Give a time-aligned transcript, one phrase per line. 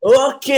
[0.00, 0.56] Oke,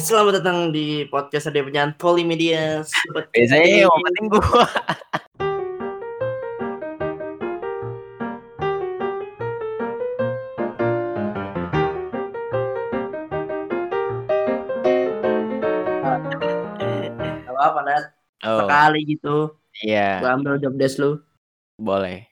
[0.00, 2.80] selamat datang di podcast Ade Penyan Polimedia.
[3.28, 4.64] Biasanya yang penting gua.
[17.50, 18.04] Gak Nat.
[18.40, 19.36] Oh, Sekali gitu.
[19.84, 21.20] iya, Gua ambil job desk lu.
[21.76, 22.24] boleh.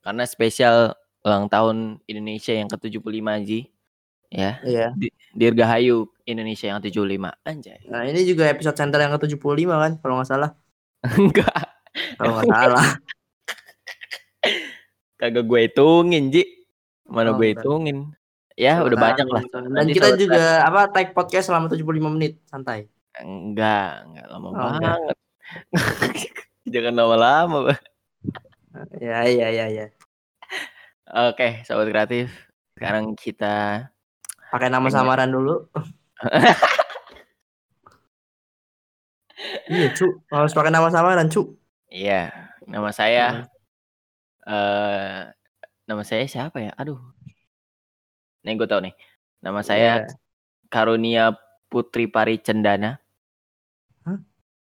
[0.00, 3.60] Karena spesial ulang tahun Indonesia yang ke-75, Ji.
[4.30, 4.94] Ya, Iya.
[4.94, 7.34] Di- Dirgahayu Indonesia yang 75.
[7.42, 7.82] Anjay.
[7.90, 10.50] Nah, ini juga episode center yang ke-75 kan, kalau nggak salah.
[11.02, 11.50] Enggak,
[12.14, 12.86] Kalau nggak salah.
[15.20, 16.42] kagak gue hitungin, Ji.
[17.10, 18.14] Mana Oh, gue hitungin.
[18.54, 19.42] Ya, udah banyak lah.
[19.50, 22.86] Dan Nanti kita sobat- juga apa tag podcast selama 75 menit, santai.
[23.18, 24.70] Enggak, enggak lama Oh, enggak.
[24.78, 25.16] banget.
[26.72, 27.58] Jangan lama-lama.
[29.02, 29.86] Ya, iya, iya, iya.
[31.10, 32.30] Oke, sobat kreatif.
[32.78, 33.90] Sekarang kita
[34.50, 34.96] Pakai nama Pengen.
[34.98, 35.54] samaran dulu.
[39.70, 40.06] iya, cu.
[40.28, 41.54] Harus pakai nama samaran, cu.
[41.90, 42.30] Iya,
[42.66, 43.46] nama saya
[44.46, 45.20] eh
[45.86, 46.72] nama saya siapa ya?
[46.78, 46.98] Aduh.
[48.46, 48.94] Nih gue tau nih.
[49.42, 50.14] Nama saya Iya.
[50.70, 51.34] Karunia
[51.66, 52.98] Putri Pari Cendana.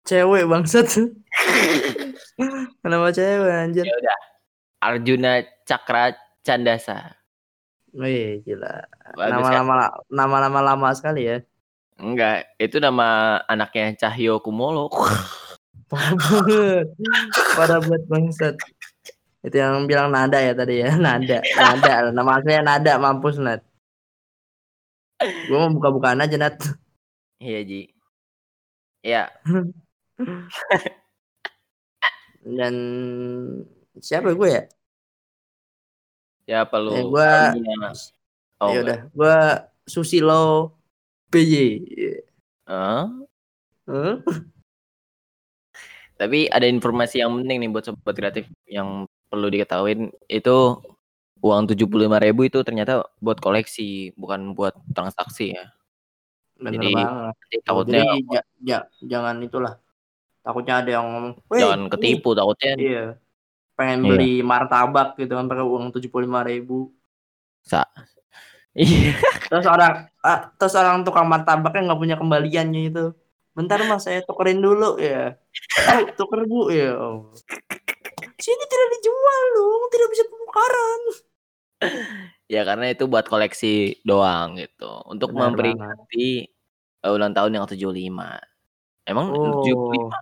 [0.08, 0.88] Cewek bangsat.
[2.82, 3.84] Kenapa cewek anjir?
[3.84, 4.18] Ya udah.
[4.80, 6.16] Arjuna Cakra
[6.46, 7.17] Candasa.
[7.96, 8.84] Wih, gila.
[9.16, 11.38] Nama-nama nama-nama lama sekali ya.
[11.98, 14.92] Enggak, itu nama anaknya Cahyo Kumolo.
[17.58, 18.56] Parah banget bangsat.
[19.42, 21.40] Itu yang bilang nada ya tadi ya, nada.
[21.42, 22.12] Nada.
[22.12, 23.64] Nama aslinya nada mampus Nat.
[25.50, 26.60] Gua mau buka-bukaan aja Nat.
[27.42, 27.82] Iya, Ji.
[29.06, 29.32] Iya,
[32.58, 32.76] Dan
[34.00, 34.64] siapa gue ya?
[36.48, 36.96] Siapa lu?
[36.96, 37.52] Eh, gua-.
[38.58, 39.36] Oh, ya udah, gua
[39.84, 40.74] Susilo
[41.30, 41.84] PJ.
[42.64, 43.12] Hah?
[43.86, 44.16] Huh?
[46.18, 50.58] Tapi ada informasi yang penting nih buat sobat kreatif yang perlu diketahuin itu
[51.46, 55.70] uang 75.000 itu ternyata buat koleksi bukan buat transaksi ya.
[56.58, 57.34] Bener Jadi, banget.
[57.62, 59.74] Takutnya Jadi ja- ja- jangan itulah.
[60.42, 63.06] Takutnya ada yang ngomong, "Weh, jangan ini ketipu takutnya Iya.
[63.78, 64.10] Pengen Iya.
[64.10, 66.92] beli martabak gitu kan pakai uang 75 ribu.
[67.62, 67.84] sa.
[68.74, 69.12] Iya.
[69.50, 73.06] Terus orang ah, terus orang tukang martabaknya nggak punya kembaliannya itu.
[73.52, 75.34] Bentar mas saya tukerin dulu ya.
[75.90, 76.94] Oh, tuker bu ya.
[78.38, 81.02] Sini tidak dijual dong, tidak bisa tukaran.
[82.48, 84.90] ya karena itu buat koleksi doang gitu.
[85.06, 86.46] Untuk Benar memperingati
[87.04, 88.40] eh, ulang tahun yang 75.
[89.04, 90.14] Emang Oh, 75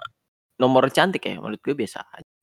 [0.56, 1.36] nomor cantik ya?
[1.38, 2.34] Menurut gue biasa aja.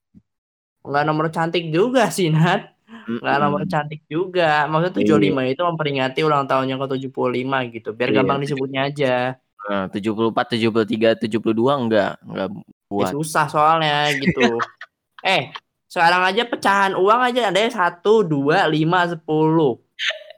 [0.83, 2.75] Nggak nomor cantik juga sih Nat.
[3.03, 3.73] Nggak nomor Mm-mm.
[3.73, 4.67] cantik juga.
[4.71, 7.89] Maksudnya 75 itu memperingati ulang tahun yang ke-75 gitu.
[7.95, 9.15] Biar Iya, gampang disebutnya aja.
[9.63, 13.13] Nah, 74, 73, 72 enggak, enggak Ya, buat.
[13.15, 14.59] susah soalnya gitu.
[15.27, 15.55] eh,
[15.87, 19.79] sekarang aja pecahan uang aja ada satu, dua, lima, sepuluh,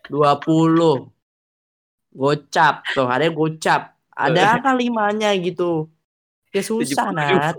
[0.08, 1.08] dua puluh.
[2.14, 3.96] Gocap tuh, ada gocap.
[4.14, 5.90] Ada kan limanya gitu.
[6.54, 7.18] Ya susah 77.
[7.18, 7.56] Nat.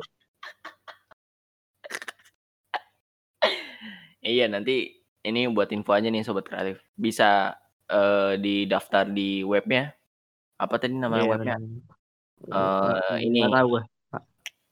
[4.25, 4.89] Iya nanti
[5.21, 6.81] ini buat info aja nih sobat kreatif.
[6.95, 7.53] Bisa
[7.85, 9.93] eh, didaftar di webnya.
[10.57, 11.55] Apa tadi nama Iya, webnya?
[11.55, 11.61] benar.
[13.13, 13.39] Eh, ini.
[13.45, 13.83] Tahu gua.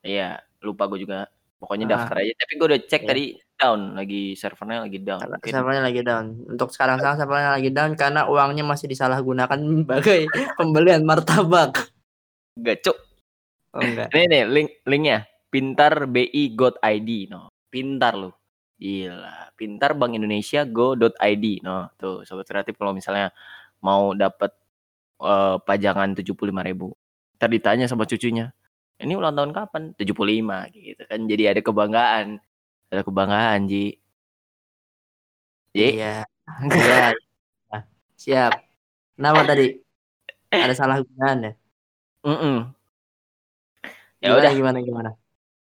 [0.01, 1.29] Iya lupa gue juga.
[1.61, 1.91] Pokoknya Ah.
[1.95, 2.33] daftar aja.
[2.35, 3.09] Tapi gue udah cek Iya.
[3.09, 5.21] tadi down lagi servernya lagi down.
[5.23, 6.25] Mungkin servernya lagi down.
[6.49, 10.19] Untuk sekarang sekarang servernya lagi down karena uangnya masih disalahgunakan sebagai
[10.57, 11.93] pembelian martabak.
[12.53, 12.97] enggak cuk.
[13.73, 14.09] Oh enggak.
[14.11, 15.17] Nih nih link linknya
[15.49, 18.33] pintar bi got id no pintar lu
[18.75, 23.31] gila pintar bank Indonesia go.id no tuh sobat kreatif kalau misalnya
[23.79, 24.51] mau dapat
[25.23, 26.91] eh, pajangan 75.000 ribu
[27.39, 28.51] ntar ditanya sama cucunya
[28.99, 32.27] ini ulang tahun kapan 75 gitu kan jadi ada kebanggaan
[32.91, 33.95] ada kebanggaan Ji
[35.71, 36.27] Ji Iya.
[36.69, 37.15] Iya.
[37.71, 37.83] Nah,
[38.23, 38.51] Siap.
[39.15, 39.73] Kenapa tadi?
[40.53, 41.53] Ada salah gunaan ya?
[42.23, 42.57] Mm-mm.
[44.21, 45.09] ya Gimana, udah gimana gimana?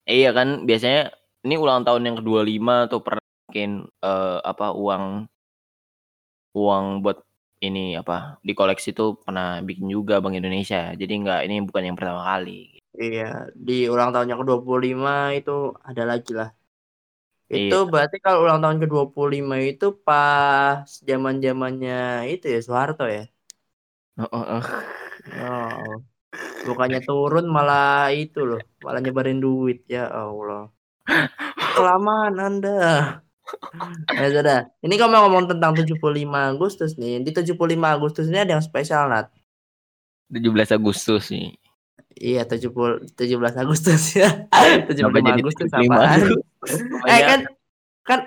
[0.10, 1.14] iya kan biasanya
[1.46, 5.26] ini ulang tahun yang ke-25 tuh pernah bikin eh, apa uang
[6.54, 7.18] uang buat
[7.60, 10.96] ini apa di koleksi tuh pernah bikin juga Bank Indonesia.
[10.96, 12.80] Jadi enggak ini bukan yang pertama kali.
[12.96, 15.06] Iya, di ulang tahun yang ke-25
[15.36, 15.52] itu
[15.84, 16.50] ada lagi lah.
[17.50, 17.68] Iya.
[17.68, 23.26] Itu berarti kalau ulang tahun ke-25 itu pas zaman-zamannya itu ya Soeharto ya.
[24.20, 24.62] Heeh.
[25.44, 25.96] Oh.
[26.68, 30.70] Bukannya turun malah itu loh, malah nyebarin duit ya Allah.
[31.76, 32.76] Kelamaan Anda.
[34.14, 34.60] Ya sudah.
[34.84, 35.98] Ini kalau mau ngomong tentang 75
[36.34, 37.56] Agustus nih, di 75
[37.86, 39.32] Agustus ini ada yang spesial Nat.
[40.30, 41.58] 17 Agustus nih.
[42.20, 44.50] Iya, 70 17 Agustus ya.
[44.86, 46.20] 75 jadi Agustus 75 apaan?
[46.20, 46.80] Agustus?
[47.08, 47.40] Eh kan
[48.04, 48.20] kan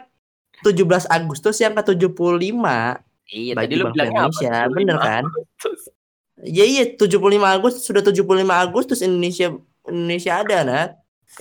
[0.64, 3.02] 17 Agustus yang ke 75.
[3.32, 4.02] Iya, bagi tadi lu apa?
[4.02, 5.22] Indonesia, 75 bener kan?
[6.42, 9.54] Iya iya 75 Agustus sudah 75 Agustus Indonesia
[9.86, 10.90] Indonesia ada Nat.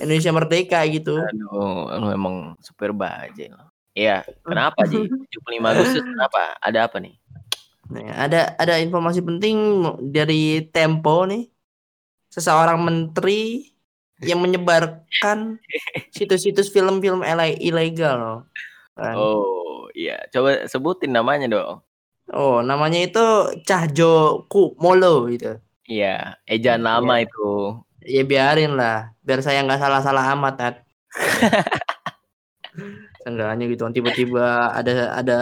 [0.00, 1.20] Indonesia merdeka gitu.
[1.20, 3.71] Aduh, lu emang super baja.
[3.92, 5.04] Iya, kenapa Ji?
[5.32, 6.56] 75 Agustus kenapa?
[6.58, 7.14] Ada apa nih?
[7.92, 9.56] Nah, ada ada informasi penting
[10.08, 11.44] dari Tempo nih.
[12.32, 13.68] Seseorang menteri
[14.24, 15.60] yang menyebarkan
[16.16, 17.20] situs-situs film-film
[17.60, 18.48] ilegal.
[18.96, 19.14] Kan.
[19.16, 20.24] Oh, iya.
[20.32, 21.84] Coba sebutin namanya dong.
[22.32, 23.20] Oh, namanya itu
[23.68, 25.60] Cahjo Kumolo gitu.
[25.84, 27.28] Iya, ejaan lama Iya.
[27.28, 27.50] itu.
[28.02, 30.76] Ya biarin lah, biar saya nggak salah-salah amat, Nat.
[33.22, 35.38] Seenggaknya gitu, tiba-tiba ada ada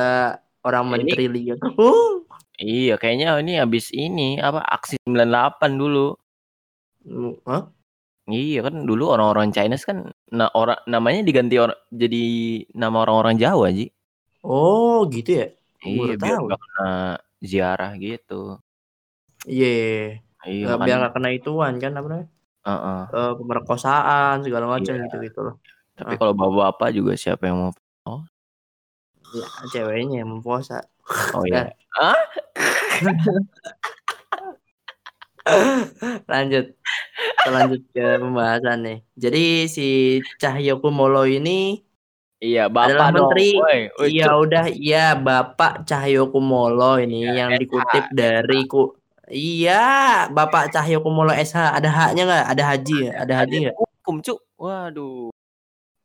[0.61, 1.59] orang Ini- menteri lihat.
[1.77, 2.23] Oh,
[2.57, 6.13] Iya, kayaknya ini habis ini apa aksi 98 dulu.
[7.49, 7.73] Hah?
[8.29, 12.25] Iya kan dulu orang-orang Chinese kan nah orang namanya diganti orang jadi
[12.77, 13.89] nama orang-orang Jawa, Ji.
[14.45, 15.47] Oh, gitu ya?
[15.81, 16.45] Iya, Baru biar tahu.
[16.47, 16.91] nggak kena
[17.41, 18.43] ziarah gitu.
[19.49, 20.97] Iya, Iya, nggak- biar makanya.
[21.01, 22.29] nggak kena ituan kan apa namanya?
[22.61, 23.01] Heeh.
[23.09, 25.03] Eh, pemerkosaan segala macam Iya.
[25.09, 25.55] gitu gitu loh.
[26.01, 27.77] Tapi kalau bapak-bapak juga siapa yang mau
[29.31, 30.83] Ya, ceweknya yang mempuasa.
[31.37, 31.71] Oh iya.
[36.31, 36.67] Lanjut.
[36.75, 38.99] Kita lanjut ke pembahasan nih.
[39.15, 41.79] Jadi si Cahyo Kumolo ini
[42.41, 43.53] Iya, bapak adalah menteri.
[44.09, 48.97] Iya udah iya Bapak Cahyo Kumolo ini Iya, yang SH, dikutip dari ku
[49.29, 52.47] Iya, Bapak Cahyo Kumolo SH ada haknya nggak?
[52.51, 53.13] Ada haji ya?
[53.23, 53.77] Ada haji nggak?
[53.79, 54.39] hukum, Cuk.
[54.59, 55.31] Waduh.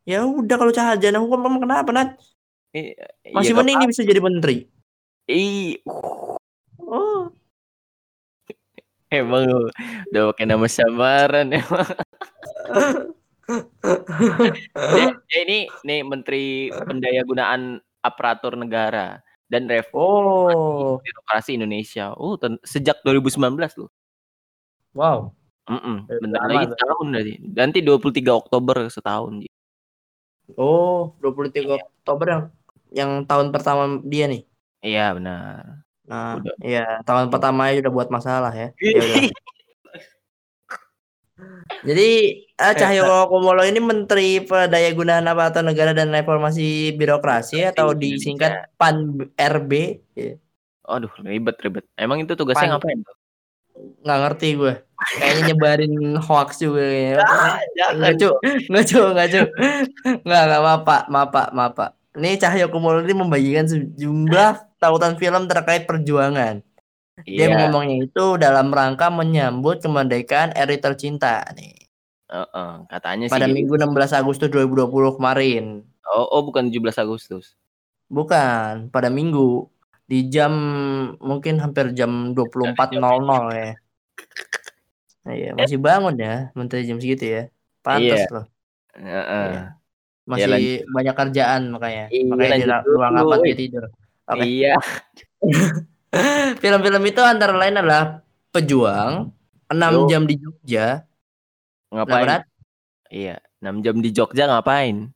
[0.05, 2.09] Ya udah kalau sarjana hukum emang kenapa Nat?
[2.77, 2.93] I-
[3.33, 4.57] Masih iya, mending dia bisa jadi menteri.
[5.25, 5.81] Ih,
[6.85, 7.33] Oh,
[9.09, 9.49] emang
[10.13, 11.89] udah pakai nama samaran emang.
[14.93, 15.09] ya
[15.41, 19.17] ini nih Menteri Pendayagunaan Aparatur Negara
[19.49, 22.13] dan Reformasi oh, Birokrasi Indonesia.
[22.13, 23.41] Oh, ten- sejak 2019
[23.81, 23.89] loh.
[24.93, 25.33] wow.
[25.65, 27.33] Mm-mm, Eh, bentar lama lagi setahun nanti.
[27.41, 29.41] Nanti 23 Oktober setahun.
[30.53, 32.43] Oh, 23 Oktober yang
[32.93, 34.45] yang tahun pertama dia nih.
[34.85, 35.81] Iya benar.
[36.05, 36.53] Nah, Udah.
[36.61, 38.69] iya, tahun pertama udah buat masalah ya.
[38.77, 39.33] Ya.
[41.83, 42.09] Jadi
[42.47, 48.15] eh, Cahyo Kumolo ini Menteri Pendayagunaan Aparatur Negara dan Reformasi Birokrasi atau Indonesia.
[48.15, 48.95] disingkat PAN
[49.35, 49.71] RB.
[50.15, 50.39] Ya,
[50.85, 51.85] Aduh, ribet ribet.
[51.97, 53.15] Emang itu tugasnya Pan- ngapain tuh?
[54.05, 54.73] Nggak ngerti gue.
[54.95, 57.19] Kayaknya nyebarin hoax juga ya.
[57.77, 57.95] jangan.
[57.99, 58.29] Nggak cu,
[58.71, 59.41] nggak cu, nggak cu.
[60.23, 61.91] Nggak, nggak maaf pak, maaf pak, maaf pak.
[62.15, 66.63] Ini Cahyo Kumolo ini membagikan sejumlah tautan film terkait perjuangan.
[67.23, 67.67] Dia Iya.
[67.67, 71.75] ngomongnya itu dalam rangka menyambut kemerdekaan RI tercinta nih.
[72.31, 73.35] Heeh, katanya sih.
[73.35, 73.47] Pada.
[73.47, 75.83] Minggu 16 Agustus 2020 kemarin.
[76.07, 77.55] Oh, oh bukan 17 Agustus.
[78.11, 79.67] Bukan, pada Minggu
[80.05, 80.53] di jam
[81.17, 83.73] mungkin hampir jam 24.00 ya.
[85.25, 87.43] Iya, masih bangun ya menteri jam segitu ya.
[87.81, 88.33] Pantas Iya.
[88.33, 88.45] loh.
[88.93, 89.47] Heeh.
[89.49, 89.63] Iya.
[90.25, 92.05] Masih banyak kerjaan makanya.
[92.13, 93.83] Iya, makanya di ruang apa dia tidur.
[94.29, 94.45] Oke.
[94.45, 94.73] Iya.
[96.61, 98.23] Film-film itu antara lain adalah
[98.55, 99.35] Pejuang,
[99.67, 100.07] 6 Yo.
[100.07, 101.03] jam di Jogja,
[101.91, 102.23] Ngapain?
[102.23, 102.43] Berat?
[103.11, 105.11] Iya, 6 jam di Jogja ngapain?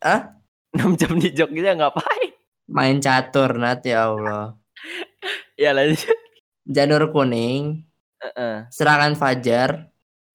[0.00, 0.40] Ah?
[0.72, 2.32] 6 jam di Jogja ngapain?
[2.72, 4.56] main catur Nat ya Allah.
[5.60, 6.16] Ya lanjut.
[6.64, 7.84] Janur kuning,
[8.70, 9.70] Serangan fajar,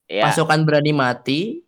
[0.08, 0.24] Ya.
[0.32, 1.68] pasukan berani mati,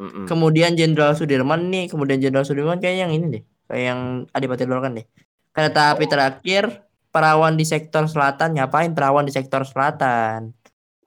[0.00, 0.24] Mm-mm.
[0.24, 4.00] kemudian Jenderal Sudirman nih, kemudian Jenderal Sudirman kayak yang ini deh, kayak yang
[4.32, 5.06] Adipati Dolken deh.
[5.52, 6.64] Kereta api terakhir,
[7.08, 10.54] perawan di sektor selatan, ngapain perawan di sektor selatan?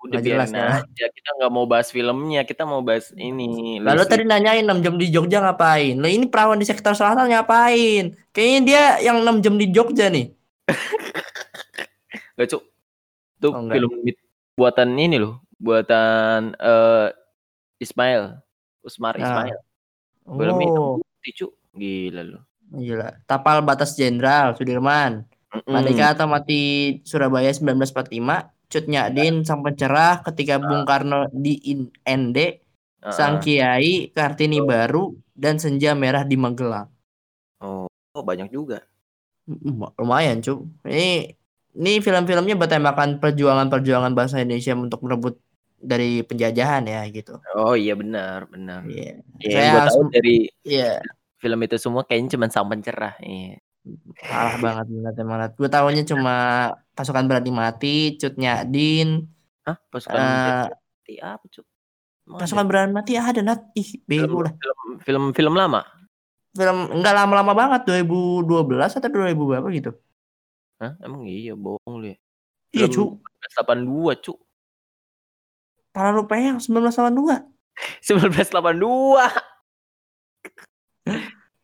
[0.02, 0.82] Udah jelas ya.
[0.82, 1.06] aja.
[1.08, 3.78] Kita nggak mau bahas filmnya, kita mau bahas ini.
[3.78, 4.10] Lalu listrik.
[4.10, 5.94] tadi nanyain 6 jam di Jogja ngapain?
[5.98, 8.18] Lah ini perawan di sektor selatan ngapain?
[8.34, 10.34] Kayaknya dia yang 6 jam di Jogja nih.
[12.36, 12.62] Nggak, Cuk.
[13.38, 13.76] Itu Oh, nggak.
[13.78, 13.92] film
[14.62, 17.10] buatan ini loh, buatan eh
[17.80, 18.38] Ismail.
[18.82, 19.22] Usmar Ah.
[19.22, 19.58] Ismail.
[20.24, 21.52] Film itu Oh, bukti, Cuk.
[21.74, 22.40] Gila lu.
[22.72, 23.18] gila.
[23.26, 25.26] Tapal batas Jenderal Sudirman.
[25.52, 25.68] Mm-mm.
[25.68, 26.62] Merdeka atau mati
[27.04, 28.48] Surabaya 1945.
[28.72, 32.64] Cut Nyadin sang pencerah ketika Bung Karno di In- ND,
[33.04, 33.12] Heeh.
[33.12, 36.88] Sang Kiai, Kartini Baru, dan Senja Merah di Magelang.
[37.60, 38.80] Oh, oh, banyak juga.
[39.44, 40.64] Mm, Lumayan, Cuk.
[40.88, 41.36] Ini
[41.76, 45.36] ini film-filmnya bertemakan perjuangan-perjuangan bangsa Indonesia untuk merebut
[45.82, 47.42] dari penjajahan ya gitu.
[47.58, 48.86] Oh iya benar, benar.
[48.86, 49.20] Iya.
[49.42, 50.92] Ya, Saya yang gue tahu dari Iya,
[51.42, 53.18] film itu semua kayaknya cuma sang pencerah.
[53.20, 53.58] Iya.
[54.22, 55.52] salah banget banget banget.
[55.58, 56.36] Gue tahunya cuma
[56.94, 59.26] pasukan berani mati, Cut Nyadin,
[59.66, 59.78] Hah?
[59.90, 61.66] Pasukan Eh, Mati apa, Cuk?
[62.32, 63.74] Pasukan beran mati ada nat.
[63.74, 64.54] Ih, film, bego lah.
[64.54, 65.82] film, film film lama.
[66.54, 68.46] Film enggak lama-lama banget 2012
[69.02, 69.92] atau 2000 berapa gitu.
[70.82, 70.98] Hah?
[70.98, 72.18] Emang iya bohong lu ya.
[72.74, 73.22] Iya, cu.
[73.54, 74.38] 82, Cuk.
[75.94, 77.46] Para lupa yang 1982.
[78.02, 79.30] 1982.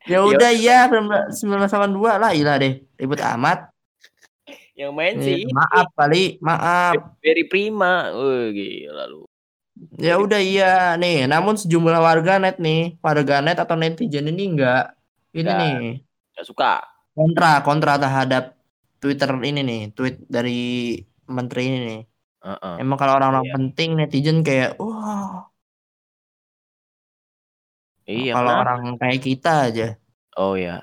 [0.06, 2.78] Ya udah iya 1982 lah ilah deh.
[2.94, 3.74] Ribut amat.
[4.78, 7.18] Yang main Eh, sih maaf kali, maaf.
[7.18, 8.14] Very Prima.
[8.14, 9.26] Wah, gila lu.
[9.98, 14.90] Ya udah iya nih, namun sejumlah warga net nih, warga net atau netizen ini enggak
[15.30, 15.58] ini Nggak.
[15.58, 16.02] nih
[16.34, 16.72] Gak suka.
[17.14, 18.57] kontra kontra terhadap
[18.98, 20.98] Twitter ini nih, tweet dari
[21.30, 22.00] menteri ini nih.
[22.38, 22.74] Heeh.
[22.82, 23.54] Emang kalau orang-orang Iya.
[23.54, 25.50] penting netizen kayak wah,
[28.08, 28.62] Iya, kalau kenapa?
[28.64, 29.88] orang kayak kita aja
[30.34, 30.80] Oh ya.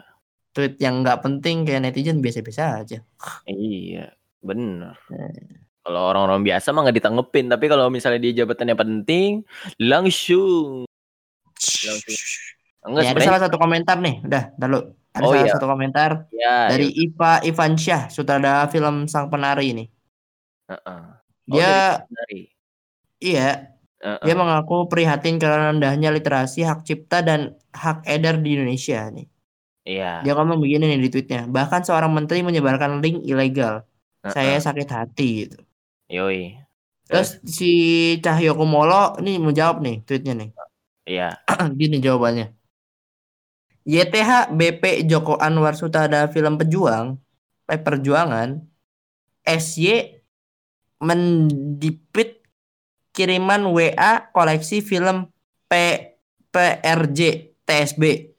[0.53, 2.99] tweet yang nggak penting kayak netizen biasa-biasa aja.
[3.43, 4.95] Iya, bener.
[5.11, 5.63] Eh.
[5.83, 9.43] Kalau orang-orang biasa mah nggak ditanggepin, tapi kalau misalnya dia jabatannya penting,
[9.77, 10.87] langsung.
[11.59, 12.17] Langsung.
[12.85, 15.53] Enggak Ya, ada salah satu komentar nih, udah, lalu ada Oh, salah iya.
[15.55, 19.85] satu komentar Ya, dari Iva Ivansyah, sutradara film Sang Penari ini.
[20.67, 21.01] Heeh.
[21.47, 22.03] Oh, Dia
[23.23, 23.71] iya,
[24.05, 24.21] Heeh.
[24.21, 29.25] Dia mengaku prihatin karena rendahnya literasi hak cipta dan hak edar di Indonesia nih.
[29.85, 30.21] Iya.
[30.21, 31.49] Dia ngomong begini nih di tweetnya.
[31.49, 33.81] Bahkan seorang menteri menyebarkan link ilegal.
[34.25, 34.61] Saya Heeh.
[34.61, 35.57] sakit hati gitu.
[36.11, 36.57] Yoi.
[37.05, 37.71] Terus si
[38.21, 40.49] Cahyo Kumolo ini menjawab nih tweetnya nih.
[41.05, 41.37] Iya.
[41.79, 42.49] Gini jawabannya.
[43.85, 47.21] YTH BP Joko Anwar Sutradara film Pejuang,
[47.69, 48.57] eh, Perjuangan,
[49.45, 50.17] SY
[51.05, 52.41] mendipit
[53.13, 55.29] kiriman WA koleksi film
[55.69, 55.71] P,
[56.49, 58.33] PRJ TSB.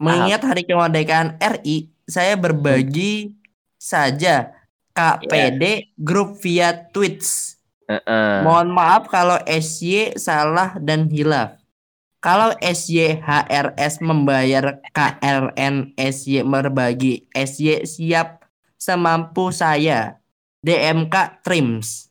[0.00, 3.36] Mengingat hari kemerdekaan RI, saya berbagi
[3.76, 4.56] saja
[4.96, 7.60] KPD grup via tweets.
[7.86, 8.40] Heeh.
[8.40, 11.60] Mohon maaf kalau SY salah dan hilaf.
[12.26, 18.42] Kalau SY HRS membayar KRN SY berbagi SY siap
[18.74, 20.18] semampu saya.
[20.66, 22.10] DMK Trims.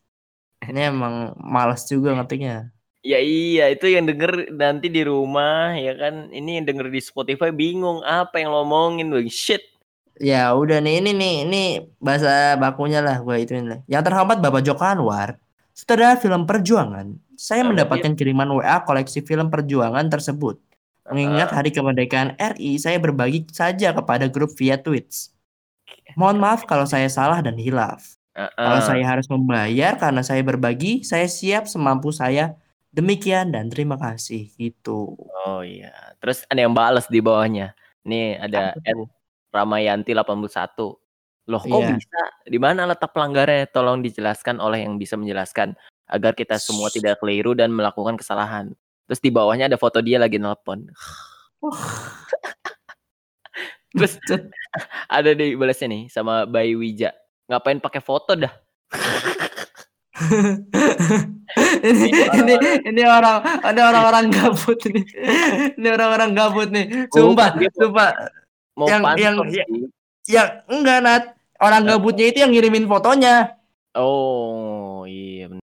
[0.63, 2.71] Ini emang males juga ngetiknya.
[3.03, 6.31] Ya iya, itu yang denger nanti di rumah ya kan.
[6.31, 9.27] Ini yang denger di Spotify bingung apa yang lo omongin bang.
[9.27, 9.67] Shit.
[10.15, 11.63] Ya udah nih ini nih ini
[11.99, 13.83] bahasa bakunya lah gue itu lah.
[13.91, 15.35] Yang terhormat Bapak Joko Anwar,
[15.75, 20.57] setelah film Perjuangan, saya Apa mendapatkan kiriman WA koleksi film Perjuangan tersebut.
[21.05, 25.29] Mengingat hari kemerdekaan RI, saya berbagi saja kepada grup via tweets.
[26.17, 28.17] Mohon maaf kalau saya salah dan hilaf.
[28.33, 32.57] Kalau saya harus membayar karena saya berbagi, saya siap semampu saya.
[32.89, 35.13] Demikian dan terima kasih gitu.
[35.45, 35.93] Oh iya.
[36.17, 37.77] Terus ada yang balas di bawahnya.
[38.07, 39.05] Nih ada tuh?
[39.53, 40.97] Ramayanti 81.
[41.45, 41.93] Loh kok Iya.
[41.93, 42.21] bisa?
[42.49, 43.69] Di mana letak pelanggarannya?
[43.69, 48.73] Tolong dijelaskan oleh yang bisa menjelaskan agar kita semua tidak keliru dan melakukan kesalahan.
[49.05, 50.85] Terus di bawahnya ada foto dia lagi nelpon.
[53.95, 54.19] Terus
[55.07, 57.15] ada di balasnya nih sama Bayi Wija.
[57.47, 58.51] Ngapain pakai foto dah?
[61.85, 62.53] ini ini
[62.87, 65.03] ini orang ada orang-orang gabut nih.
[65.79, 66.85] Ini orang-orang gabut nih.
[67.11, 68.09] Sumpah, Bukan, dia mau- sumpah.
[68.75, 69.63] Mau Yang- yang- sih.
[70.27, 71.23] Ya enggak Nat.
[71.55, 73.55] Orang gabutnya itu yang ngirimin fotonya.
[73.95, 75.63] Oh iya bener.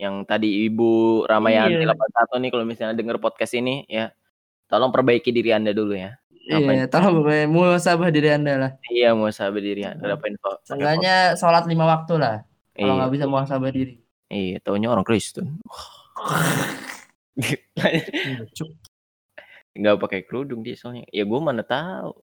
[0.00, 1.92] Yang tadi Ibu Ramayanti Iya.
[1.92, 4.08] 81 nih kalau misalnya denger podcast ini ya
[4.64, 6.16] tolong perbaiki diri Anda dulu ya.
[6.40, 8.70] Iya, tolong gue muhasabah diri Anda lah.
[8.88, 10.56] Iya mau sahabat diri Anda apa info?
[10.64, 12.48] Seenggaknya sholat lima waktu lah.
[12.72, 14.00] Kalau Iya, nggak bisa muhasabah diri.
[14.32, 15.60] iya, taunya orang Kristen.
[18.56, 18.68] Cuk.
[19.76, 21.04] Nggak pakai kerudung dia soalnya.
[21.12, 22.16] Ya gue mana tahu.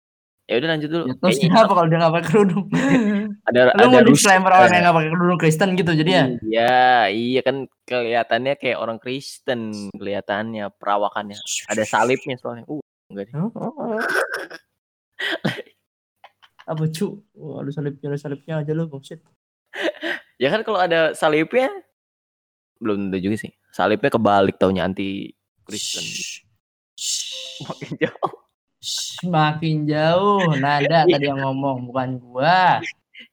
[0.47, 1.05] Ya udah lanjut dulu.
[1.11, 2.65] Ya, terus Kayaknya kenapa kalau dia nggak pakai kerudung?
[3.51, 6.25] ada Lu ada mau disclaimer orang yang nggak pakai kerudung Kristen gitu jadi ya?
[6.39, 6.79] Iya,
[7.11, 11.35] iya kan kelihatannya kayak orang Kristen kelihatannya perawakannya.
[11.67, 12.63] Ada salibnya soalnya.
[12.63, 12.79] Uh,
[13.11, 13.35] enggak deh.
[16.71, 17.07] Apa cu?
[17.35, 19.19] Oh, ada salibnya, ada salibnya aja lu bullshit.
[20.37, 21.65] Ya kan kalau ada salibnya
[22.77, 23.49] belum tentu juga sih.
[23.73, 25.33] Salibnya kebalik taunya anti
[25.65, 26.05] Kristen.
[27.65, 28.36] Makin jauh.
[29.17, 32.77] Shh, Makin jauh Nada tadi yang ngomong bukan gua.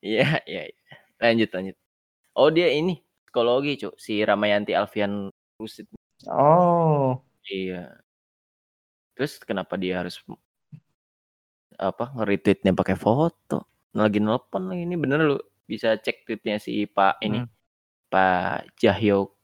[0.00, 0.94] Iya, iya, iya.
[1.20, 1.76] Lanjut, lanjut.
[2.32, 3.94] Oh, dia ini psikologi, Cuk.
[4.00, 5.28] Si Ramayanti Alfian
[5.60, 5.86] Rusid.
[6.24, 8.00] Oh, Iya.
[9.14, 10.18] Terus kenapa dia harus
[11.76, 13.68] apa nge-retweetnya pakai foto?
[13.94, 15.38] Lagi nelpon lagi ini bener lu
[15.68, 17.50] bisa cek tweetnya si Pak ini Hmm.
[18.10, 19.34] Pak Jahyo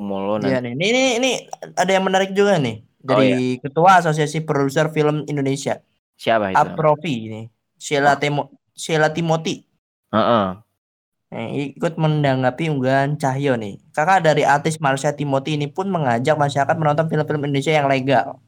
[0.00, 0.72] Molo iya nih.
[0.76, 1.30] Ini, ini, ini
[1.74, 5.80] ada yang menarik juga nih Oh, dari Ketua Asosiasi Produser Film Indonesia,
[6.20, 6.60] siapa itu?
[6.60, 7.48] Aprofi ini,
[7.80, 9.64] Sheila Temo, Sheila Timoti.
[10.12, 10.60] Heeh.
[11.28, 13.80] Eh, ikut menanggapi unggahan Cahyo nih.
[13.96, 18.40] Kakak dari artis Marsha Timothy ini pun mengajak masyarakat menonton film-film Indonesia yang legal.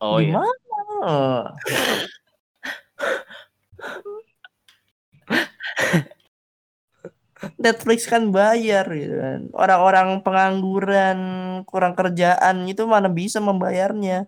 [0.00, 0.36] Oh iya.
[0.40, 0.56] Gimana?
[7.58, 9.40] Netflix kan bayar gitu kan.
[9.54, 11.18] Orang-orang pengangguran,
[11.64, 14.26] kurang kerjaan itu mana bisa membayarnya.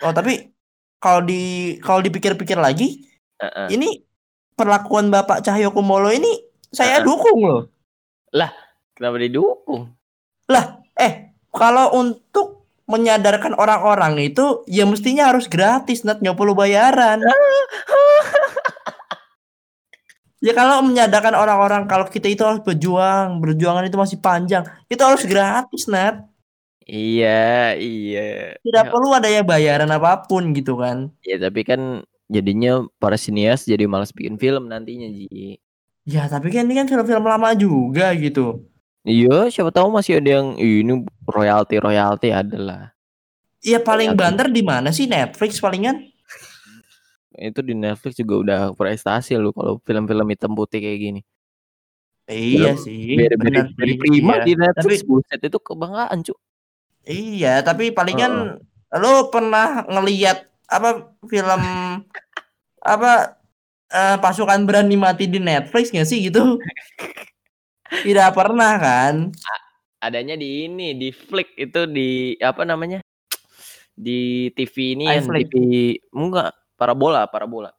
[0.00, 0.54] Oh, tapi
[1.02, 3.04] kalau di kalau dipikir-pikir lagi,
[3.42, 3.76] Heeh.
[3.76, 4.04] ini
[4.56, 6.40] perlakuan Bapak Cahyo Kumolo ini
[6.72, 7.06] saya Heeh.
[7.06, 7.62] dukung loh.
[9.00, 9.96] Kenapa didukung?
[10.52, 17.24] Lah, eh kalau untuk menyadarkan orang-orang itu ya mestinya harus gratis, Nat, nggak perlu bayaran.
[20.46, 25.22] Ya kalau menyadarkan orang-orang kalau kita itu harus berjuang, berjuangan itu masih panjang, itu harus
[25.28, 26.14] gratis, Nat.
[26.92, 27.28] Iya,
[27.84, 28.20] iya.
[28.64, 30.98] Tidak Ya, perlu ada ya bayaran apa pun gitu kan.
[31.24, 31.80] ya, tapi kan
[32.30, 35.60] jadinya para sinias jadi malas bikin film nantinya, Ji.
[36.14, 38.40] Ya, tapi kan ini kan film-film lama juga gitu.
[39.12, 40.92] Iya, siapa tahu masih ada yang ini
[41.34, 42.80] royalti royalti adalah.
[43.70, 44.20] Ya paling Royalti.
[44.20, 45.96] banter di mana sih Netflix palingan?
[47.38, 51.20] Itu di Netflix juga udah prestasi lu kalau film-film hitam putih kayak gini.
[52.30, 53.98] Iya Film sih, benar sih.
[53.98, 54.46] prima Iya.
[54.46, 56.38] di Tapi Netflix buset itu kebanggaan, Cuk.
[57.02, 58.60] iya, tapi palingan
[58.94, 61.62] lo pernah ngeliat apa film
[62.94, 63.34] apa
[63.90, 66.58] eh, pasukan berani mati di Netflix nggak sih gitu?
[68.06, 69.34] Tidak pernah kan?
[69.98, 73.02] Adanya di ini, di Flick itu di apa namanya?
[73.98, 75.26] Di TV ini yang.
[75.26, 75.54] TV
[76.14, 77.70] enggak, parabola, parabola.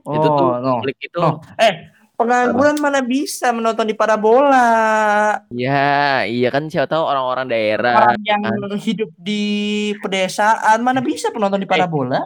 [0.00, 0.72] Itu tuh Oh, no.
[0.80, 1.40] Flick itu No.
[1.56, 4.68] Eh, pengangguran mana bisa menonton di parabola?
[5.48, 8.76] ya, iya kan siapa tahu orang-orang daerah Orang yang kan.
[8.76, 9.44] hidup di
[9.96, 12.20] pedesaan mana bisa penonton di Eh, parabola?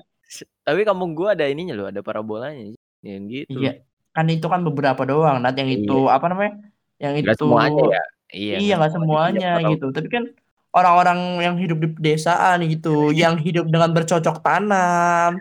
[0.60, 2.74] tapi kampung gua ada ininya loh, ada parabolanya.
[3.00, 3.60] Yang gitu.
[3.60, 3.72] Iya,
[4.10, 5.54] kan itu kan beberapa doang, Nat.
[5.54, 6.10] Yang itu Iya.
[6.10, 6.52] apa namanya?
[6.96, 8.02] Yang Enggak itu semuanya ya.
[8.34, 9.70] Iya, iya nggak semuanya tahu.
[9.76, 9.86] gitu.
[9.92, 10.24] Tapi kan
[10.72, 15.38] orang-orang yang hidup di pedesaan gitu, yang hidup dengan bercocok tanam,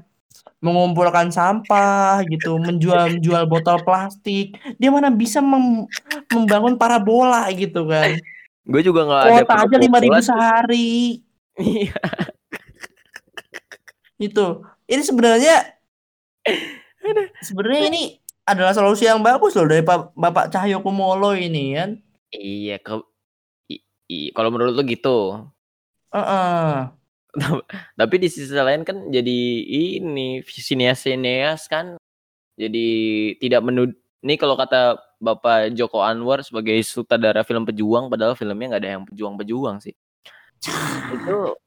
[0.64, 5.88] mengumpulkan sampah gitu, menjual-jual botol plastik, dia mana bisa mem-
[6.32, 8.16] membangun parabola gitu kan?
[8.64, 11.20] Gue juga nggak ada Kuota aja lima ribu sehari.
[11.60, 12.00] Iya.
[14.18, 14.64] Itu.
[14.88, 15.56] Ini sebenarnya
[17.44, 18.04] sebenarnya ini
[18.48, 22.00] adalah solusi yang bagus loh dari Pa- Bapak Cahyo Kumolo ini kan.
[22.32, 23.04] Iya, ke
[24.32, 25.44] kalau menurut lu gitu.
[26.16, 26.88] Heeh.
[28.00, 29.40] Tapi di sisi lain kan jadi
[30.00, 31.98] ini sinias-sinias kan
[32.54, 32.88] jadi
[33.42, 38.82] tidak menud ini kalau kata Bapak Joko Anwar sebagai sutradara film pejuang padahal filmnya nggak
[38.84, 39.96] ada yang pejuang-pejuang sih.
[41.12, 41.58] Itu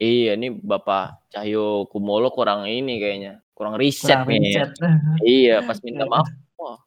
[0.00, 4.40] iya ini Bapak Cahyo Kumolo kurang ini kayaknya, kurang riset Kurang nih.
[4.40, 4.70] riset.
[5.24, 6.80] Iya, pas minta maaf, wah.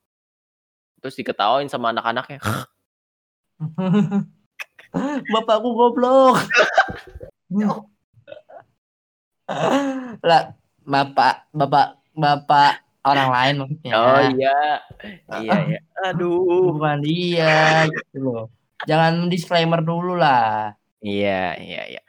[1.02, 2.40] Terus diketawain sama anak-anaknya.
[5.34, 6.38] Bapakku goblok.
[10.30, 12.74] lah, bapak, bapak, bapak
[13.06, 13.94] orang lain maksudnya.
[13.98, 14.58] Oh iya.
[15.42, 15.80] Iya ya.
[16.12, 16.78] Aduh.
[16.78, 18.46] Bukan dia gitu loh.
[18.86, 20.74] Jangan disclaimer dulu lah.
[21.02, 22.02] Iya, iya, iya.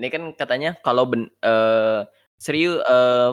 [0.00, 2.00] Ini kan katanya kalau ben, eh,
[2.40, 3.30] serius eh,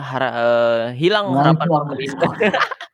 [0.00, 2.28] hara- eh, hilang harapan pemerintah.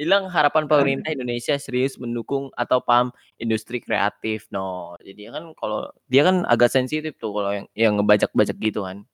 [0.00, 4.48] hilang harapan pemerintah Indonesia serius mendukung atau paham industri kreatif.
[4.50, 9.06] No, jadi kan kalau dia kan agak sensitif tuh kalau yang yang ngebajak-bajak gitu kan.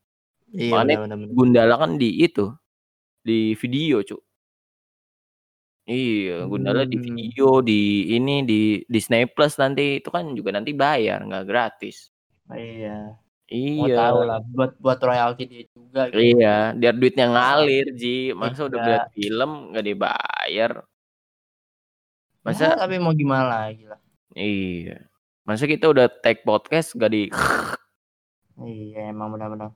[0.50, 1.26] Iya Makanya.
[1.34, 2.54] Gundala kan di itu
[3.26, 4.22] di video, Cuk.
[5.86, 7.06] Iya, Gundala di Hmm.
[7.14, 12.10] video di ini di Disney Plus nanti itu kan juga nanti bayar, nggak gratis.
[12.50, 13.14] Iya.
[13.46, 13.94] Mau Iya.
[13.94, 16.18] tahu lah buat buat royalti dia juga gitu.
[16.18, 18.34] Iya, biar duitnya ngalir, Ji.
[18.34, 18.86] Masa udah Iya.
[18.86, 20.72] buat film nggak dibayar?
[20.74, 23.98] Ya, Masa tapi mau gimana lagi lah.
[24.34, 25.06] iya.
[25.42, 27.30] Masa kita udah take podcast gak di
[28.58, 29.70] Iya emang benar-benar.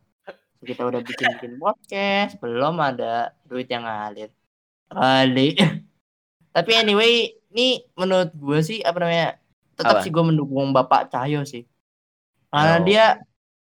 [0.60, 4.28] Kita udah bikin-bikin podcast, belum ada duit yang ngalir.
[4.92, 5.56] Kali.
[6.54, 9.40] Tapi anyway, ini menurut gue sih apa namanya?
[9.72, 10.04] Tetap Apa?
[10.04, 11.64] sih gue mendukung Bapak Cahyo sih.
[12.52, 12.84] Karena Oh.
[12.84, 13.04] dia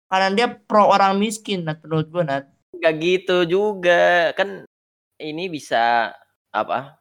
[0.09, 2.48] karena dia pro orang miskin, Nat, menurut gue, Nat.
[2.80, 4.32] Gak gitu juga.
[4.32, 4.64] Kan
[5.20, 6.14] ini bisa
[6.48, 6.96] apa?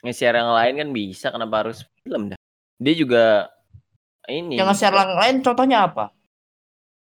[0.00, 2.38] Nge-share yang lain kan bisa, kenapa harus film dah?
[2.80, 3.24] Dia juga
[4.24, 4.56] ini.
[4.56, 6.14] Yang nge-share yang lain contohnya apa?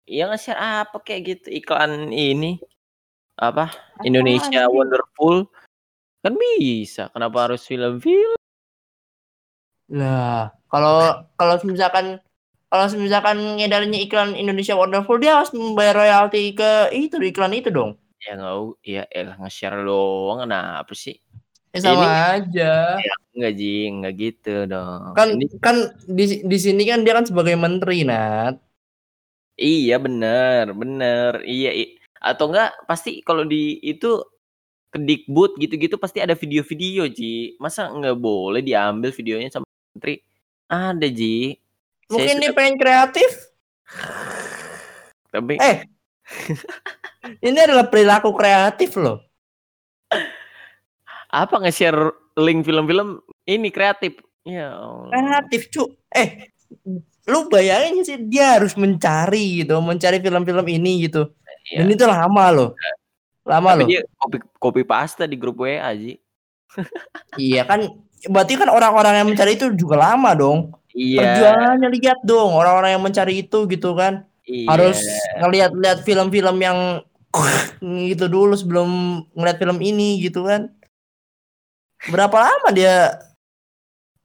[0.05, 2.61] Iya nge-share apa kayak gitu iklan ini
[3.41, 4.69] apa Apaan Indonesia?
[4.69, 5.49] Wonderful
[6.21, 8.37] kan bisa kenapa harus film-film
[9.93, 12.17] Lah, kalau kalau misalkan
[12.73, 17.97] kalau misalkan ngedarinnya iklan Indonesia Wonderful dia harus membayar royalti ke itu iklan itu dong.
[18.25, 21.21] ya nggak ya elah nge-share doang kenapa sih
[21.75, 22.73] Ya sama Ini- aja.
[23.03, 25.11] Ya, enggak Ji, enggak gitu dong.
[25.13, 28.63] Kan Ini kan di di sini kan dia kan sebagai menteri, Nat.
[29.57, 31.43] Iya bener, bener.
[31.43, 34.23] Iya, i- atau enggak pasti kalau di itu
[34.89, 37.59] kedikbud gitu-gitu pasti ada video-video Ji.
[37.59, 40.23] Masa enggak boleh diambil videonya sama menteri?
[40.67, 41.59] Ada Ji.
[42.09, 43.31] Mungkin dia sudah- pengen kreatif.
[45.29, 45.83] tapi Eh.
[47.47, 49.19] ini adalah perilaku kreatif loh.
[51.29, 54.15] apa nge-share link film-film ini kreatif?
[54.47, 55.11] Ya Allah.
[55.11, 55.91] Kreatif, cu.
[56.15, 56.54] Eh,
[57.25, 61.33] lu bayangin sih dia harus mencari gitu, mencari film-film ini gitu.
[61.73, 61.85] Iya.
[61.85, 62.71] Dan itu lama loh.
[63.45, 63.89] Lama Tapi loh.
[63.89, 66.21] dia copy copy paste di grup WA Ji.
[67.39, 67.87] Iya kan
[68.29, 70.73] berarti kan orang-orang yang mencari itu juga lama dong.
[70.93, 71.21] Iya.
[71.21, 74.25] Perjuangannya lihat dong orang-orang yang mencari itu gitu kan.
[74.45, 74.69] iya.
[74.69, 75.01] Harus
[75.41, 76.79] ngeliat-liat film-film yang
[78.13, 80.69] gitu dulu sebelum ngeliat film ini gitu kan.
[82.05, 83.17] Berapa lama dia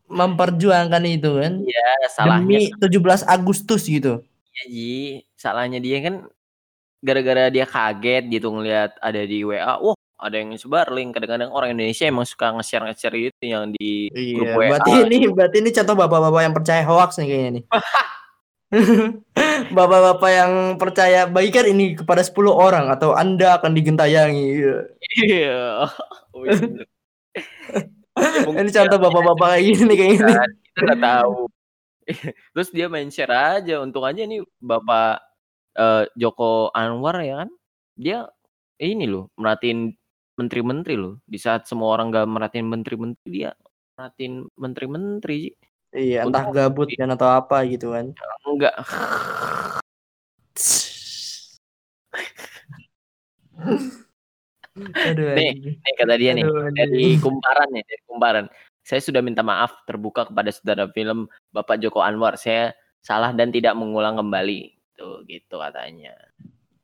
[0.10, 1.54] memperjuangkan itu kan?
[1.62, 4.26] Iya, salahnya Demi 17 Agustus gitu.
[4.52, 4.98] Iya, Ji.
[5.38, 6.26] Salahnya dia kan
[7.00, 9.80] gara-gara dia kaget gitu ngelihat ada di WA.
[9.80, 11.16] Wah, ada yang sebar link.
[11.16, 14.66] Kadang-kadang orang Indonesia emang suka nge-share nge-share itu yang di grup WA.
[14.66, 17.66] Iya, berarti ini berarti ini contoh bapak-bapak yang percaya hoax nih kayaknya nih.
[19.74, 24.62] Bapak-bapak yang percaya bagikan ini kepada 10 orang atau Anda akan digentayangi.
[25.26, 25.90] Iya.
[28.20, 30.32] Ya, mungkin Ini contoh bapak-bapak kayak gini nih kayak gini.
[30.36, 31.34] kan, kita nggak tahu.
[32.54, 33.74] Terus dia main share aja.
[33.80, 35.24] Untung aja nih Bapak
[35.78, 37.50] eh, Joko Anwar ya kan.
[37.96, 38.18] Dia
[38.80, 39.96] ini loh merhatiin
[40.40, 41.24] menteri-menteri loh.
[41.24, 43.52] Di saat semua orang gak merhatiin menteri-menteri dia
[44.00, 45.52] merhatiin menteri-menteri.
[45.92, 48.16] Iya, entah gabut kan atau apa gitu kan.
[48.48, 48.80] Enggak.
[54.94, 55.54] Aduh, Nih.
[55.78, 58.46] Nih kata dia nih Aduh, dari kumparan nih dari kumparan.
[58.84, 62.40] Saya sudah minta maaf terbuka kepada saudara film Bapak Joko Anwar.
[62.40, 64.74] Saya salah dan tidak mengulang kembali.
[64.98, 66.12] Tuh gitu katanya.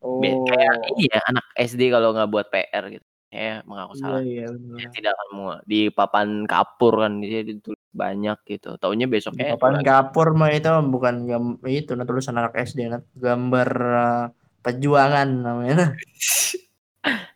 [0.05, 3.05] Oh, Kayak ini ya anak SD kalau nggak buat PR gitu.
[3.35, 4.21] Saya mengaku iya salah.
[4.23, 4.89] iya Saya benar.
[4.95, 8.69] tidak akan mau di papan kapur kan dia ditulis banyak gitu.
[8.79, 13.01] Taunya Di besoknya papan kapur mah itu bukan gam- itu nah tulisan anak SD nah.
[13.17, 14.25] gambar uh,
[14.61, 15.91] perjuangan namanya.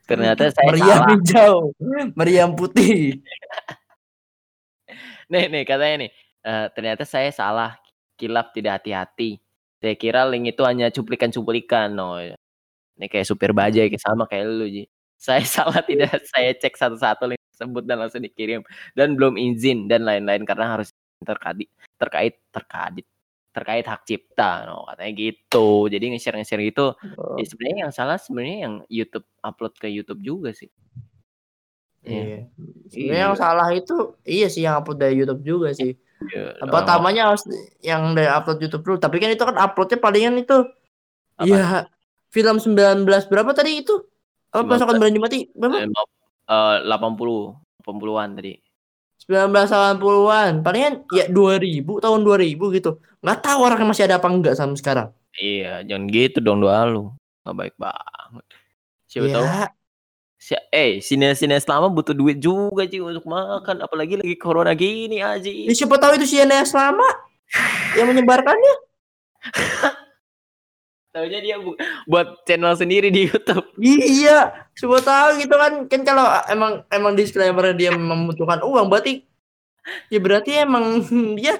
[0.10, 1.10] ternyata saya Meriam salah.
[1.14, 1.56] hijau,
[2.18, 3.18] meriam putih.
[5.30, 6.12] Nih nih katanya nih.
[6.42, 7.78] eh, ternyata saya salah.
[8.18, 9.38] Kilap tidak hati-hati.
[9.80, 11.94] Saya kira link itu hanya cuplikan-cuplikan.
[11.94, 12.18] No.
[12.20, 14.84] Ini kayak supir bajai kayak sama kayak lu Ji.
[15.16, 18.66] Saya salah tidak saya cek satu-satu link tersebut dan langsung dikirim
[18.98, 20.90] dan belum izin dan lain-lain karena harus
[21.24, 21.68] terkait
[22.00, 23.06] terkait terkait
[23.50, 28.18] terkait hak cipta no katanya gitu jadi nge-share nge-share gitu Oh, ya sebenarnya yang salah
[28.22, 30.70] sebenarnya yang YouTube upload ke YouTube juga sih
[32.06, 32.24] iya.
[32.24, 32.40] Iya.
[32.90, 36.00] Sebenarnya yang salah itu iya sih yang upload dari YouTube juga sih.
[36.20, 37.44] Iya, Apa tamanya harus
[37.80, 38.98] yang dari upload YouTube dulu.
[39.00, 40.64] Tapi kan itu kan uploadnya palingan itu.
[41.40, 41.48] Apa?
[41.48, 41.64] Iya.
[42.32, 44.00] Film 19 berapa tadi itu?
[44.52, 44.72] Apa 19.
[44.72, 45.40] pasukan berani mati?
[45.52, 45.86] Berapa?
[46.50, 48.54] eh, 80 80-an tadi
[49.30, 50.66] 1980-an.
[50.66, 52.98] Palingan ya 2000 tahun 2000 gitu.
[53.22, 55.10] Nggak tahu orangnya masih ada apa enggak sampai sekarang.
[55.38, 57.14] iya jangan gitu dong doa lu
[57.46, 58.46] nggak baik banget
[59.08, 59.68] siapa tahu Ya,
[60.40, 65.38] si eh sines-sines lama butuh duit juga sih untuk makan apalagi lagi corona gini ya
[65.38, 67.06] aja siapa tahu itu si Enes lama
[67.94, 68.76] yang menyebarkannya.
[71.10, 73.66] Tahunya dia bu- buat channel sendiri di YouTube.
[73.82, 75.74] Iya, siapa tahu gitu kan.
[75.90, 79.26] Kan kalau emang emang disclaimer dia membutuhkan uang berarti
[80.14, 81.02] ya berarti emang
[81.40, 81.58] dia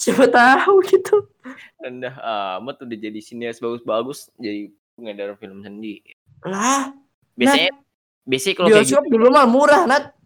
[0.00, 1.28] siapa tahu gitu.
[1.76, 2.16] Rendah
[2.56, 6.16] amat udah jadi sinias bagus-bagus jadi pengedar film sendiri.
[6.48, 6.96] Lah,
[7.36, 7.76] Biasanya
[8.24, 10.16] biasanya kalau kayak gitu, dulu mah murah, Nat.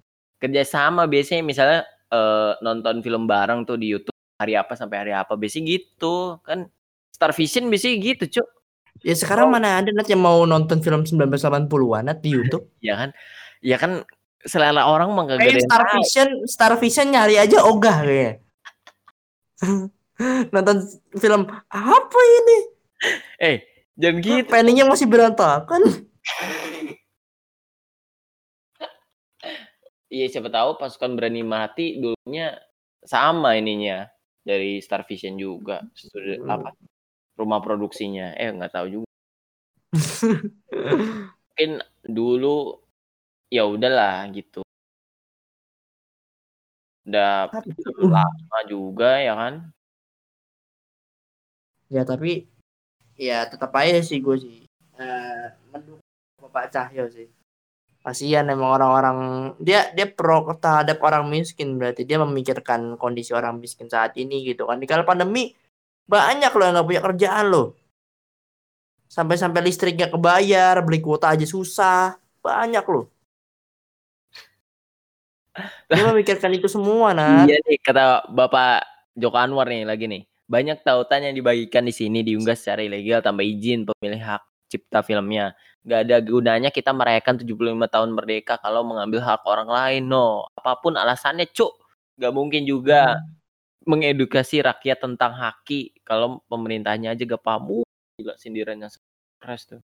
[0.40, 5.12] kerja sama biasanya misalnya eh, nonton film bareng tuh di YouTube hari apa sampai hari
[5.12, 6.64] apa biasanya gitu kan
[7.12, 8.48] Star Vision biasanya gitu cuk
[9.00, 12.68] Ya sekarang mana ada Nat yang mau nonton film 1980-an Nat di YouTube?
[12.78, 13.10] ya kan
[13.60, 14.04] ya kan
[14.40, 15.84] selera orang mah kagak yang Star.
[15.92, 18.40] Vision, Star Vision nyari aja ogah kayaknya.
[20.52, 20.76] nonton
[21.16, 22.58] film apa ini?
[23.38, 23.56] eh
[23.96, 25.80] jangan gitu Planningnya masih berantakan.
[30.10, 32.58] iya siapa tahu pasukan berani mati dulunya
[33.00, 34.08] sama ininya
[34.42, 36.50] dari Star Vision juga Studio- Hmm.
[36.50, 36.70] apa
[37.40, 38.37] rumah produksinya.
[38.37, 39.09] Eh nggak tahu juga.
[41.50, 41.70] Mungkin
[42.05, 42.76] dulu
[43.48, 44.61] ya udahlah gitu.
[47.09, 47.50] Udah
[47.98, 49.55] lama juga ya kan?
[51.90, 52.46] Ya tapi
[53.18, 54.59] ya tetap aja sih gue sih
[55.00, 56.00] eh, mendukung
[56.40, 57.29] Bapak Cahyo sih.
[58.00, 59.18] kasihan emang orang-orang
[59.61, 62.09] dia dia pro terhadap orang miskin berarti.
[62.09, 64.81] Dia memikirkan kondisi orang miskin saat ini gitu kan.
[64.81, 65.53] Di kala pandemi
[66.11, 67.66] banyak loh yang nggak punya kerjaan loh
[69.07, 73.07] sampai-sampai listriknya kebayar beli kuota aja susah banyak loh
[75.87, 80.23] dia memikirkan itu semua nah Iya nih kata Bapak Joko Anwar nih lagi nih.
[80.51, 85.55] Banyak tautan yang dibagikan di sini diunggah secara ilegal tanpa izin pemilik hak cipta filmnya.
[85.87, 90.03] Gak ada gunanya kita merayakan 75 tahun merdeka kalau mengambil hak orang lain.
[90.11, 91.70] No, apa pun alasannya, cuk.
[92.18, 93.23] Gak mungkin juga
[93.90, 97.83] mengedukasi rakyat tentang haki kalau pemerintahnya aja gak paham.
[97.83, 98.87] Uh, Gila sindirannya
[99.42, 99.83] keras tuh.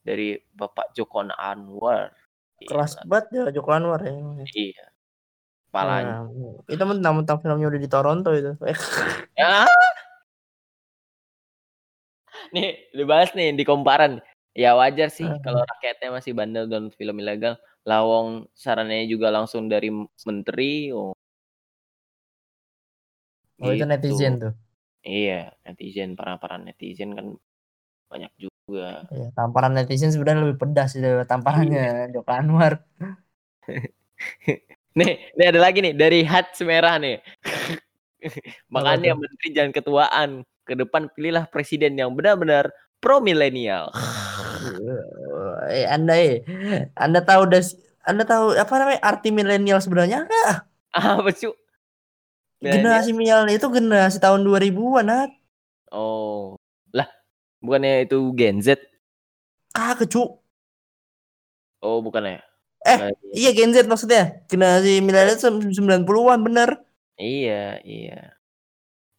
[0.00, 2.14] Dari Bapak Joko Anwar.
[2.60, 3.08] keras Gila.
[3.08, 4.12] banget ya Joko Anwar ya
[4.54, 4.84] Iya.
[5.70, 6.26] Palanya.
[6.26, 8.74] Nah, itu mentang-mentang filmnya udah di Toronto itu Eh,
[9.40, 9.66] Ya.
[12.50, 14.18] Nih, dibahas nih di komparan.
[14.50, 15.38] Ya wajar sih Ah.
[15.40, 17.54] kalau rakyatnya masih bandel dan film ilegal.
[17.86, 19.88] Lawong sarannya juga langsung dari
[20.26, 20.90] menteri.
[20.90, 21.14] Oh,
[23.62, 23.90] oh itu gitu.
[23.90, 24.52] netizen tuh
[25.08, 25.34] Iya,
[25.66, 27.26] netizen para-para netizen kan
[28.10, 28.80] banyak juga.
[29.18, 31.80] ya, tamparan netizen sebenarnya lebih pedas itu tamparannya
[32.14, 32.72] Joko Anwar
[34.98, 37.22] Nih, nih ada lagi nih dari Hats Merah nih.
[38.74, 40.30] Makanya menteri jangan ketuaan.
[40.66, 42.70] Ke depan pilihlah presiden yang benar-benar
[43.02, 43.90] pro milenial.
[45.70, 46.34] eh, anda eh
[46.96, 47.76] anda tahu das
[48.08, 50.26] anda tahu apa namanya arti milenial sebenarnya
[50.94, 51.50] Apa sih?
[52.60, 55.30] Generasi milenial itu generasi tahun 2000-an Nat.
[55.88, 56.60] Oh.
[56.92, 57.08] Lah,
[57.64, 58.76] bukannya itu Gen Z?
[59.70, 60.42] kagak cu
[61.80, 62.40] Oh, bukan ya?
[62.84, 65.48] Eh, Nah, iya Gen Z maksudnya generasi milenial itu
[65.80, 66.84] 90-an bener
[67.20, 68.36] Iya, iya.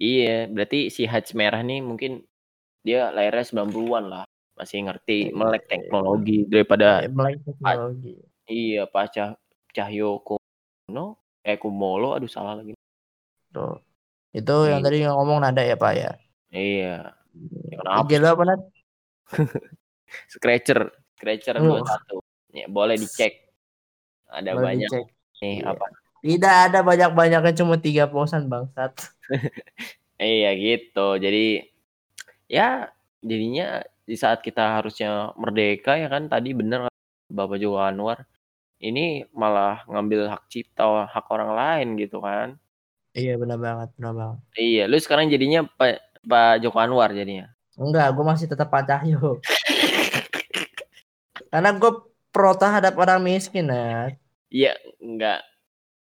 [0.01, 2.25] Iya, berarti si Haj Merah nih mungkin
[2.81, 4.25] dia lahirnya 90-an lah.
[4.57, 8.17] Masih ngerti melek teknologi daripada melek teknologi
[8.51, 9.31] iya Pak Cah
[9.71, 12.75] Cahyo Kuno eh Kumolo aduh salah lagi.
[13.51, 13.79] Tuh
[14.31, 14.85] itu yang Iya.
[14.85, 16.11] tadi yang ngomong nada ya pak ya
[16.49, 17.15] Iya,
[17.63, 18.03] Ya, kenapa?
[18.03, 18.61] IG lu apa Nat?
[20.27, 20.79] Scratcher,
[21.13, 21.79] Scratcher Oh.
[21.79, 22.19] 21.
[22.51, 23.47] Ya, boleh dicek.
[24.27, 25.05] Ada Boleh banyak dicek.
[25.39, 25.71] nih Iya.
[25.71, 25.85] apa?
[26.21, 28.93] tidak ada banyak-banyaknya cuma tiga posan bangsat
[30.21, 31.17] Iya gitu.
[31.17, 31.65] Jadi
[32.45, 36.85] ya jadinya di saat kita harusnya merdeka ya kan tadi bener
[37.25, 38.29] Bapak Joko Anwar
[38.77, 42.60] ini malah ngambil hak cipta hak orang lain gitu kan.
[43.13, 47.49] Iya benar banget benar banget Iya, lu sekarang jadinya Pak Pak Joko Anwar jadinya.
[47.73, 49.39] enggak gue masih tetap Pak Cahyo
[51.47, 51.91] karena gue
[52.29, 54.15] pro terhadap orang miskin Nat.
[54.47, 55.43] Iya, enggak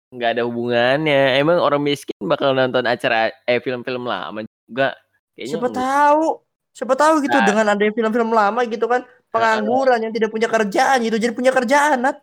[0.08, 1.34] enggak ada hubungannya.
[1.36, 4.94] Emang orang miskin bakal nonton acara eh film-film lama juga.
[5.34, 5.82] Kayaknya siapa enggak.
[5.82, 6.24] tahu
[6.70, 7.46] siapa tahu gitu Nah.
[7.46, 11.98] dengan ada film-film lama gitu kan pengangguran yang tidak punya kerjaan gitu jadi punya kerjaan
[12.00, 12.22] Nat.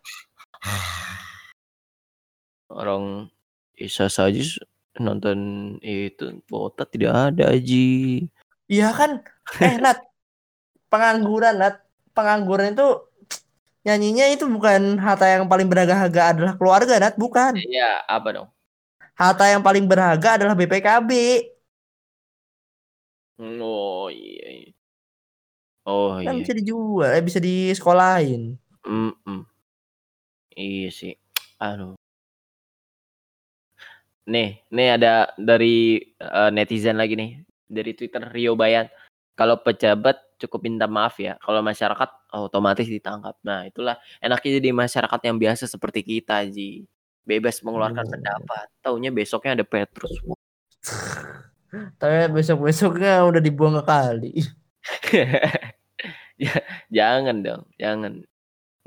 [2.70, 3.32] orang
[3.74, 4.60] bisa saja s-
[5.00, 5.38] nonton
[5.82, 8.26] itu kuota tidak ada Aji.
[8.68, 9.22] iya kan
[9.62, 10.00] eh Nat
[10.88, 11.76] pengangguran Nat
[12.12, 12.88] pengangguran itu
[13.84, 18.50] nyanyinya itu bukan harta yang paling berharga adalah keluarga Nat bukan Iya, apa dong?
[19.18, 21.12] harta yang paling berharga adalah BPKB
[23.38, 24.46] Oh iya.
[24.66, 24.72] iya.
[25.86, 26.42] Oh kan iya.
[26.42, 29.46] bisa dijual eh, bisa disekolahin Mm-mm.
[30.58, 31.14] Iya sih.
[31.62, 31.94] Aduh.
[34.28, 37.32] Nih, nih ada dari eh, netizen lagi nih
[37.68, 38.92] dari Twitter Rio Bayan.
[39.38, 41.38] Kalau pejabat cukup minta maaf ya.
[41.40, 43.38] Kalau masyarakat otomatis ditangkap.
[43.46, 46.84] Nah, itulah enaknya jadi masyarakat yang biasa seperti kita, Ji.
[47.24, 48.14] Bebas mengeluarkan Hmm.
[48.18, 48.66] pendapat.
[48.84, 50.12] Taunya besoknya ada Petrus.
[52.00, 54.34] tapi besok besoknya udah dibuang ke kali
[56.40, 56.64] Ja-
[56.98, 58.24] jangan dong, jangan.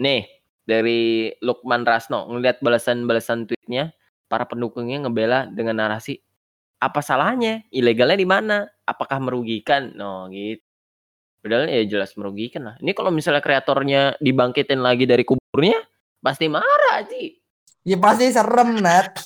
[0.01, 0.25] Nih,
[0.65, 3.93] dari Lukman Rasno ngelihat balasan-balasan tweetnya,
[4.31, 6.23] para pendukungnya ngebela dengan narasi
[6.79, 7.67] apa salahnya?
[7.75, 8.65] Ilegalnya di mana?
[8.87, 9.91] Apakah merugikan?
[9.99, 10.63] No, gitu.
[11.41, 12.75] Padahal ya jelas merugikan lah.
[12.79, 15.83] Ini kalau misalnya kreatornya dibangkitin lagi dari kuburnya,
[16.21, 17.37] pasti marah sih.
[17.81, 19.17] ya pasti serem Nat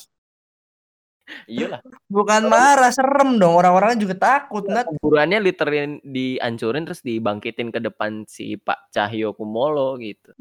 [1.49, 7.81] Iyalah, bukan marah serem dong orang-orang juga takut Nat kuburannya literin dihancurin terus dibangkitin ke
[7.81, 10.31] depan si Pak Cahyo Kumolo gitu.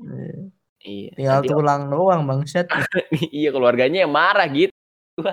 [0.84, 1.10] Iya.
[1.16, 2.68] tinggal nanti- tulang doang bangsat
[3.32, 4.70] iya keluarganya yang marah gitu.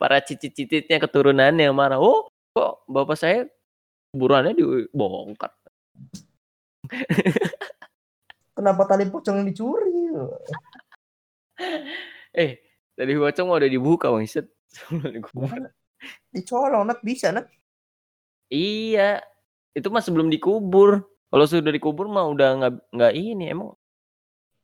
[0.00, 2.02] para cicit-cicitnya keturunannya yang marah.
[2.02, 3.46] Oh, kok bapak saya
[4.10, 5.54] kuburannya dibongkar.
[8.56, 9.94] kenapa tali pocong yang dicuri
[12.32, 12.58] Eh,
[12.94, 14.46] tadi bocong mau udah dibuka bang Set.
[16.34, 17.46] dicolong Nat bisa Nat
[18.48, 19.20] iya,
[19.76, 21.04] itu mah sebelum dikubur.
[21.28, 23.76] Kalau sudah dikubur mah udah nggak nggak ini emang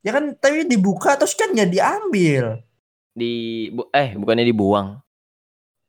[0.01, 2.61] Ya kan tapi dibuka terus kan ya diambil.
[3.11, 3.33] di
[3.71, 4.99] bu- eh bukannya dibuang,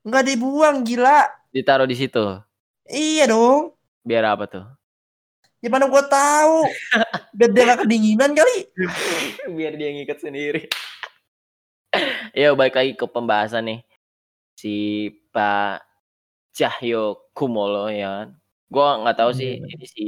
[0.03, 1.25] Nggak dibuang gila.
[1.49, 2.21] ditaruh di situ.
[2.85, 3.73] Iya dong.
[4.01, 4.63] Biar apa tuh?
[5.59, 6.69] Ya mana gua tahu.
[7.33, 8.57] Biar dia nggak kedinginan kali.
[9.57, 10.69] Biar dia ngikat sendiri.
[12.37, 13.79] ya balik lagi ke pembahasan nih
[14.53, 14.75] si
[15.33, 15.81] Pak
[16.53, 18.23] Cahyo Kumolo ya.
[18.23, 18.27] kan.
[18.69, 19.67] Gua nggak tahu sih Hmm.
[19.67, 20.05] ini si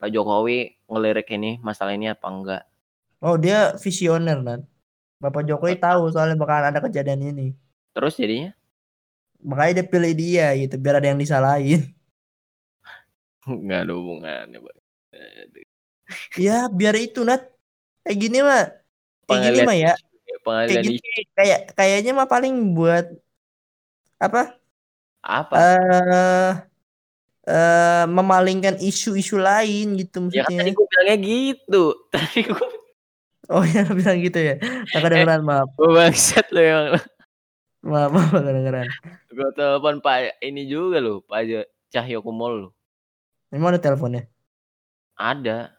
[0.00, 2.62] Pak Jokowi ngelirik ini masalah ini apa enggak.
[3.20, 4.60] Oh dia visioner kan.
[5.20, 7.52] Bapak Jokowi tahu soalnya bakalan ada kejadian ini.
[7.92, 8.56] Terus jadinya
[9.40, 11.92] Makanya dia pilih dia gitu biar ada yang disalahin.
[13.44, 14.58] nggak ada hubungannya.
[14.60, 14.78] Bang.
[16.40, 17.44] Ya biar itu Nat.
[18.00, 18.64] Kayak gini mah.
[19.28, 19.92] Kayak gini mah ya.
[20.24, 23.04] ya, Kayak gini kayak kayaknya mah paling buat
[24.16, 24.56] apa?
[25.20, 25.56] apa?
[25.60, 26.69] Eh
[27.50, 30.58] eh memalingkan isu-isu lain gitu ya kan maksudnya.
[30.62, 31.82] tadi gue bilangnya gitu.
[32.14, 32.66] Tadi gue
[33.50, 34.54] Oh ya bilang gitu ya.
[34.86, 35.66] Tak kedengeran maaf.
[35.74, 36.84] gue bangsat lo yang
[37.82, 38.86] Maaf maaf kedengeran.
[39.26, 42.68] gue telepon Pak ini juga lo Pak Jo- Cahyo Kumolo lo.
[43.50, 44.30] Memang ada teleponnya.
[45.16, 45.74] Ada.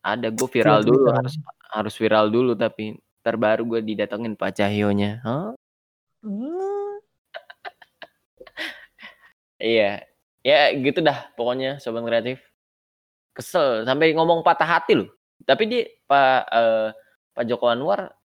[0.00, 1.38] Ada gue viral dulu harus
[1.70, 5.22] harus viral dulu tapi terbaru gue didatengin Pak Cahyonya.
[5.22, 5.54] Hah?
[6.18, 6.57] Hmm.
[9.58, 10.06] Iya.
[10.46, 12.38] Ya gitu dah pokoknya sobat kreatif.
[13.34, 15.10] Kesel sampai ngomong patah hati loh.
[15.44, 16.88] Tapi dia Pak eh,
[17.34, 18.18] Pak Joko Anwar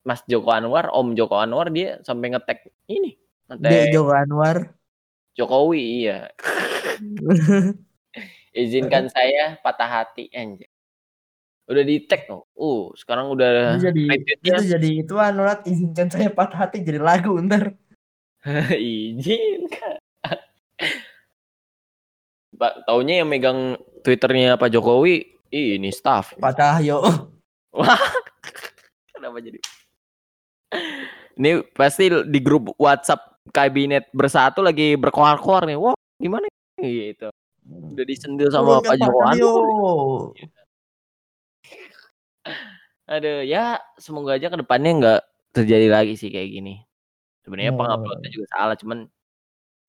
[0.00, 3.16] Mas Joko Anwar, Om Joko Anwar dia sampai ngetek ini.
[3.60, 4.56] Dia Ngetek Joko Anwar.
[5.36, 6.28] Jokowi iya.
[8.56, 10.66] Izinkan saya patah hati anjir.
[11.70, 12.50] Udah di tag loh.
[12.58, 14.04] Uh, sekarang udah itu jadi
[14.42, 17.78] itu jadi itu anulat izinkan saya patah hati jadi lagu ntar.
[18.74, 19.99] izinkan.
[22.50, 26.34] Pak, taunya yang megang Twitternya Pak Jokowi ini staff.
[26.36, 27.00] Patah yo.
[27.78, 28.00] Wah,
[29.14, 29.58] kenapa jadi?
[31.38, 35.78] Ini pasti di grup WhatsApp kabinet bersatu lagi berkoar-koar nih.
[35.78, 36.46] Wah, gimana
[36.80, 37.30] gitu.
[37.70, 40.34] Udah disendil sama Pak Joko Anwar.
[43.10, 46.74] Aduh, ya semoga aja ke depannya nggak terjadi lagi sih kayak gini.
[47.42, 47.80] Sebenarnya Hmm.
[47.82, 48.98] penguploadnya juga salah, cuman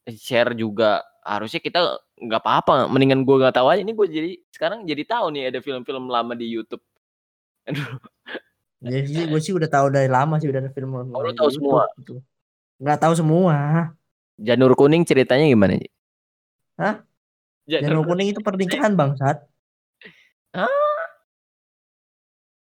[0.10, 1.80] share juga harusnya kita
[2.18, 2.90] nggak apa-apa.
[2.90, 3.82] Mendingan gue nggak tahu aja.
[3.86, 6.82] Ini gue jadi sekarang jadi tahu nih ada film-film lama di YouTube.
[7.70, 8.02] Aduh,
[8.82, 11.38] Ya sih gue sih udah tahu dari lama sih udah ada film Oh, lu di
[11.38, 11.84] tahu YouTube semua?
[12.02, 12.14] gitu.
[12.82, 13.56] Nggak tahu semua.
[14.42, 15.92] Janur kuning ceritanya gimana sih?
[16.82, 17.06] Hah?
[17.70, 19.38] Janur, Janur kuning itu pernikahan bangsat.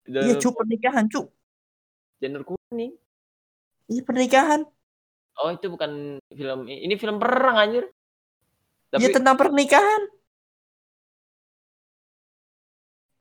[0.09, 1.21] Janur, Iya cu pernikahan cu.
[2.19, 2.91] Janur kuning.
[3.87, 4.67] Iya pernikahan.
[5.39, 7.87] Oh itu bukan film ini film perang anjir.
[8.91, 10.01] Tapi Iya tentang pernikahan.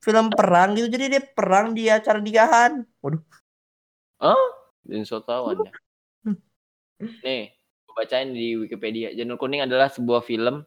[0.03, 2.83] Film perang gitu jadi dia perang di acara nikahan.
[3.05, 3.23] Waduh.
[4.89, 5.71] dan so tau Anda.
[6.25, 6.39] Hmm.
[7.23, 9.15] Nih, gue bacain di Wikipedia.
[9.15, 10.65] Janur kuning adalah sebuah film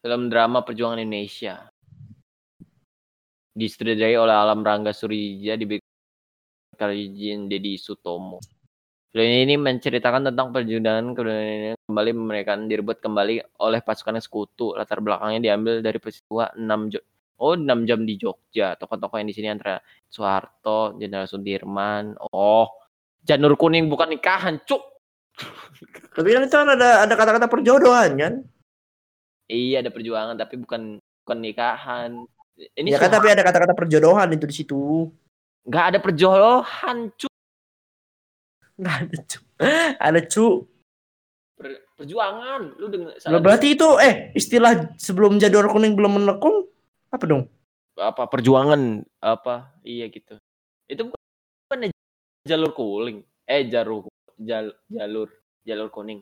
[0.00, 1.68] film drama perjuangan Indonesia.
[3.56, 5.66] Disutradarai oleh Alam Rangga Surija di
[6.76, 8.38] Karijin Dedi Sutomo.
[9.16, 14.76] Film ini menceritakan tentang perjuangan kemudian kembali mereka direbut kembali oleh pasukan sekutu.
[14.76, 17.06] Latar belakangnya diambil dari peristiwa 6 Jo-
[17.40, 18.76] Oh, 6 jam di Jogja.
[18.76, 19.80] Tokoh-tokoh yang di sini antara
[20.12, 22.12] Soeharto, Jenderal Sudirman.
[22.28, 22.68] Oh,
[23.24, 24.84] Janur kuning bukan nikahan, cuk.
[26.12, 28.34] Tapi kan itu kan ada ada kata-kata perjodohan kan?
[29.48, 32.20] Iya, ada perjuangan tapi bukan bukan nikahan.
[32.56, 35.08] Ini ya kan tapi ada kata-kata perjodohan itu di situ.
[35.64, 37.35] nggak ada perjodohan, cuk.
[38.76, 39.38] Nggak ada cu.
[39.96, 40.46] Ada cu.
[41.56, 42.62] Per- perjuangan.
[42.76, 46.68] Lu dengan Lah, berarti itu eh istilah sebelum jadwal kuning belum menekung
[47.10, 47.44] apa dong?
[47.96, 50.36] apa perjuangan apa iya gitu.
[50.84, 51.20] Itu bukan,
[51.64, 51.88] bukan
[52.44, 53.24] jalur kuning.
[53.48, 54.04] Eh, jalur
[54.36, 55.32] jal, jalur
[55.64, 56.20] jalur kuning.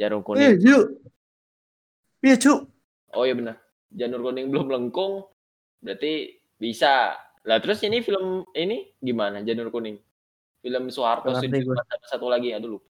[0.00, 0.56] Jalur Iya, kuning.
[0.64, 0.78] cu.
[2.24, 2.52] Iya, cu.
[3.12, 3.60] Oh iya benar.
[3.92, 5.28] Janur kuning belum lengkung.
[5.84, 7.12] Berarti bisa.
[7.44, 9.44] Lah terus ini film ini gimana?
[9.44, 10.00] Janur kuning.
[10.60, 11.40] Film Soeharto gue.
[11.40, 12.88] sama satu lagi aduh lupa.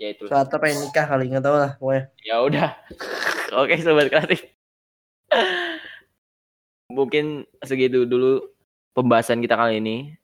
[0.00, 0.24] Ya itu.
[0.32, 2.04] Soalnya pengen nikah kali nggak tahu lah pokoknya.
[2.24, 2.72] Ya udah.
[3.60, 4.48] Oke sobat kreatif.
[6.96, 8.48] Mungkin segitu dulu
[8.96, 10.16] pembahasan kita kali ini.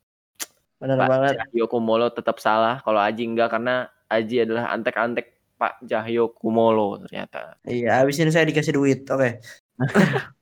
[0.81, 1.33] Benar Pak banget.
[1.37, 2.81] Cahyo Kumolo tetap salah.
[2.81, 7.57] Kalau Aji enggak karena Aji adalah antek-antek Pak Cahyo Kumolo ternyata.
[7.65, 9.05] Iya, habis ini saya dikasih duit.
[9.09, 9.41] Oke.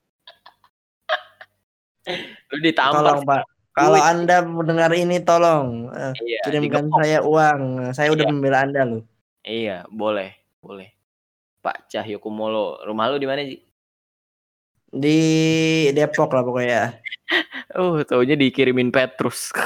[2.51, 3.03] Lu ditampar.
[3.03, 3.43] Tolong, Pak.
[3.76, 6.99] Kalau Anda mendengar ini tolong eh, Iya, kirimkan digepok.
[7.03, 7.61] saya uang.
[7.91, 8.32] Saya udah Iya.
[8.32, 9.03] membela Anda loh.
[9.43, 10.32] Iya, boleh,
[10.63, 10.95] boleh.
[11.59, 12.80] Pak Cahyokumolo.
[12.88, 13.59] Rumah lu di mana sih?
[14.88, 15.19] Di
[15.91, 17.03] Depok lah pokoknya.
[17.76, 19.51] Oh, taunya dikirimin Petrus.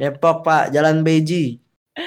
[0.00, 1.62] Depok Pak, Jalan Beji.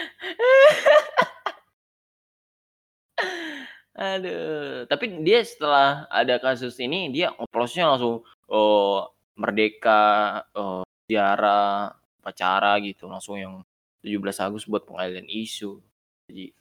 [3.93, 12.79] Aduh, tapi dia setelah ada kasus ini dia oplosnya langsung oh merdeka, oh ziarah, pacara
[12.79, 13.61] gitu, langsung yang
[14.01, 15.79] 17 Agustus buat pengalian isu.
[16.27, 16.51] Jadi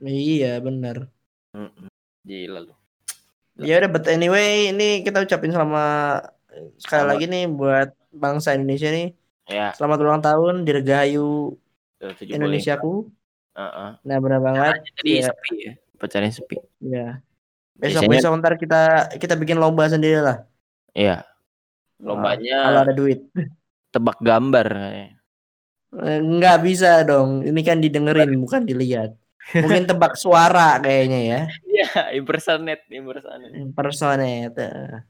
[0.00, 1.10] Iya benar.
[2.22, 2.74] gila lu.
[3.60, 6.16] Ya udah, but anyway, ini kita ucapin sama
[6.80, 7.10] sekali Selamat.
[7.12, 9.12] lagi nih buat bangsa Indonesia nih.
[9.50, 11.58] Ya, Selamat ulang tahun, dirgahayu
[11.98, 12.38] tuh, 75.
[12.38, 12.92] Indonesiaku.
[13.58, 13.90] Heeh.
[14.06, 14.74] Nah benar banget.
[14.94, 16.56] Tadi Ya, sepi ya, pacarnya sepi.
[16.80, 17.18] ya.
[17.76, 18.80] Besok Biasanya besok ntar kita
[19.18, 20.46] kita bikin lomba sendiri lah.
[20.92, 21.22] Iya,
[21.96, 23.26] Kalau lombanya ada duit.
[23.90, 24.68] tebak gambar.
[24.70, 25.10] Eh,
[26.20, 27.42] Nggak bisa dong.
[27.42, 29.14] Ini kan didengerin bukan dilihat.
[29.56, 31.40] Mungkin tebak suara kayaknya ya.
[31.64, 33.56] Iya, impersonate, impersonate.
[33.56, 34.54] Impersonate.
[34.60, 35.00] eh.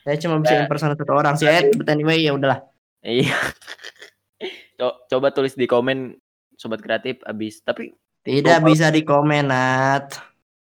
[0.00, 0.62] Saya cuma bisa Ya.
[0.62, 1.44] impersonate satu orang sih.
[1.44, 2.62] Eh, but anyway ya udahlah.
[3.00, 3.32] Iya.
[4.78, 6.14] Co- Coba tulis di komen
[6.54, 10.12] sobat kreatif abis tapi Tidak bisa di komen, Nat.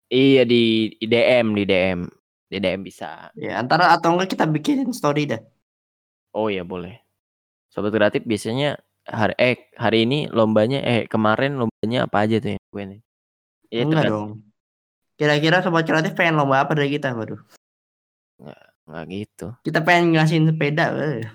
[0.06, 2.00] iya di, di DM di DM
[2.54, 3.34] di DM bisa.
[3.34, 5.42] Ya, antara atau enggak kita bikin story dah.
[6.30, 7.02] Oh ya boleh.
[7.66, 12.58] Sobat kreatif biasanya hari eh hari ini lombanya eh kemarin lombanya apa aja tuh ya
[12.62, 13.00] gue nih.
[13.74, 14.30] Iya enggak dong.
[15.18, 17.42] Kira-kira sobat kreatif pengen lomba apa dari kita, waduh.
[18.86, 19.46] Nggak gitu.
[19.66, 20.94] Kita pengen ngasihin sepeda.
[20.94, 21.26] eh.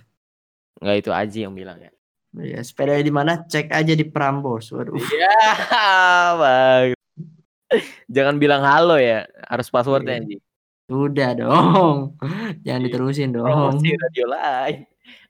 [0.80, 1.92] Nggak itu Aji yang bilang ya.
[2.38, 3.42] Ya, sepeda di mana?
[3.44, 4.70] Cek aja di Prambors.
[4.70, 4.96] Waduh.
[4.96, 5.34] Iya,
[6.42, 6.88] bang.
[8.10, 10.22] Jangan bilang halo ya, harus passwordnya.
[10.26, 10.38] Ji.
[10.90, 12.18] Udah dong.
[12.66, 13.46] Jangan diterusin dong.
[13.46, 14.78] Promosi radio lain.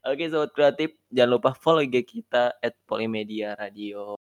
[0.00, 4.16] Oke, sobat kreatif, jangan lupa follow IG kita at Polimedia Radio.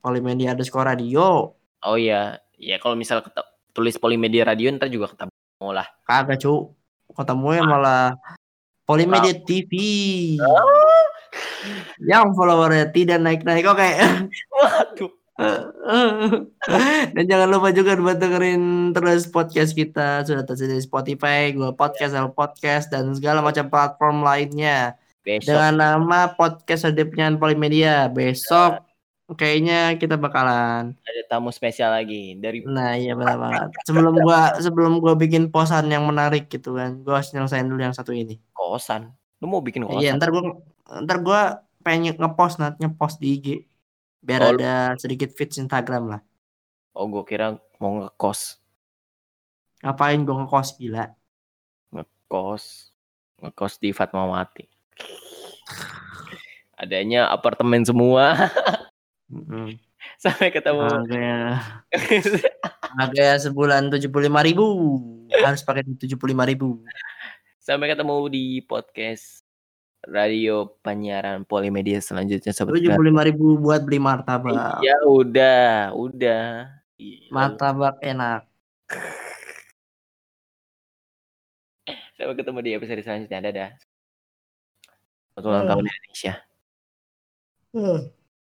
[0.00, 1.52] Polimedia underscore radio.
[1.84, 3.44] Oh iya, ya kalau misal keta-
[3.76, 5.88] tulis Polimedia Radio ntar juga ketemu lah.
[6.08, 6.72] Kagak, cu.
[7.12, 8.04] Ketemu ya malah
[8.88, 9.72] Polimedia TV.
[12.00, 13.68] Yang followernya tidak naik-naik.
[13.68, 13.88] Oke.
[14.56, 15.19] Waduh.
[17.16, 22.12] Dan jangan lupa juga buat dengerin terus podcast kita sudah tersedia di Spotify, Google Podcast,
[22.12, 28.08] Apple Podcast, dan segala macam platform lainnya Besok dengan nama podcast Sedepnyan Polimedia.
[28.08, 28.80] Besok
[29.36, 30.96] kayaknya kita bakalan.
[30.96, 33.68] ada tamu spesial lagi dari Nah iya benar banget.
[33.84, 37.94] Sebelum gua sebelum gua bikin posan yang menarik gitu kan, gua harus nyelesain dulu yang
[37.94, 38.40] satu ini.
[38.56, 39.12] kosan.
[39.44, 40.00] Lu mau bikin kosan?
[40.02, 40.56] Iya ntar gua
[41.04, 41.40] ntar gua
[41.84, 43.46] pengen ngepost nat ngepost di IG
[44.20, 46.20] biar Oh, ada sedikit feeds Instagram lah.
[46.92, 48.60] Oh, gue kira mau ngekos.
[49.80, 51.08] Ngapain gua ngekos gila?
[51.92, 52.92] Ngekos.
[53.40, 54.68] Ngekos di Fatmawati.
[56.76, 58.36] Adanya apartemen semua.
[59.32, 59.80] Mm-mm.
[60.22, 60.84] Sampai ketemu.
[60.84, 61.60] Harganya
[63.00, 64.66] harganya sebulan tujuh puluh lima ribu
[65.30, 66.84] harus pakai tujuh puluh lima ribu.
[67.60, 69.44] Sampai ketemu di podcast
[70.08, 74.80] radio penyiaran Polimedia selanjutnya sobat Tujuh puluh lima ribu buat beli martabak.
[74.80, 76.72] Ya udah, udah.
[76.96, 78.48] Iya, Martabak enak.
[82.16, 83.38] Sampai ketemu di episode selanjutnya.
[83.44, 83.70] Dadah.
[85.36, 86.34] Selamat ulang tahun Indonesia.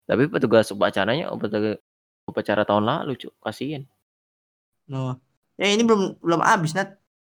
[0.05, 1.77] Tapi petugas upacaranya upacara,
[2.29, 3.33] upacara tahun lalu, Cuk.
[3.41, 3.89] Kasihin.
[4.85, 5.17] No.
[5.57, 7.00] Ya ini belum belum habis Nat.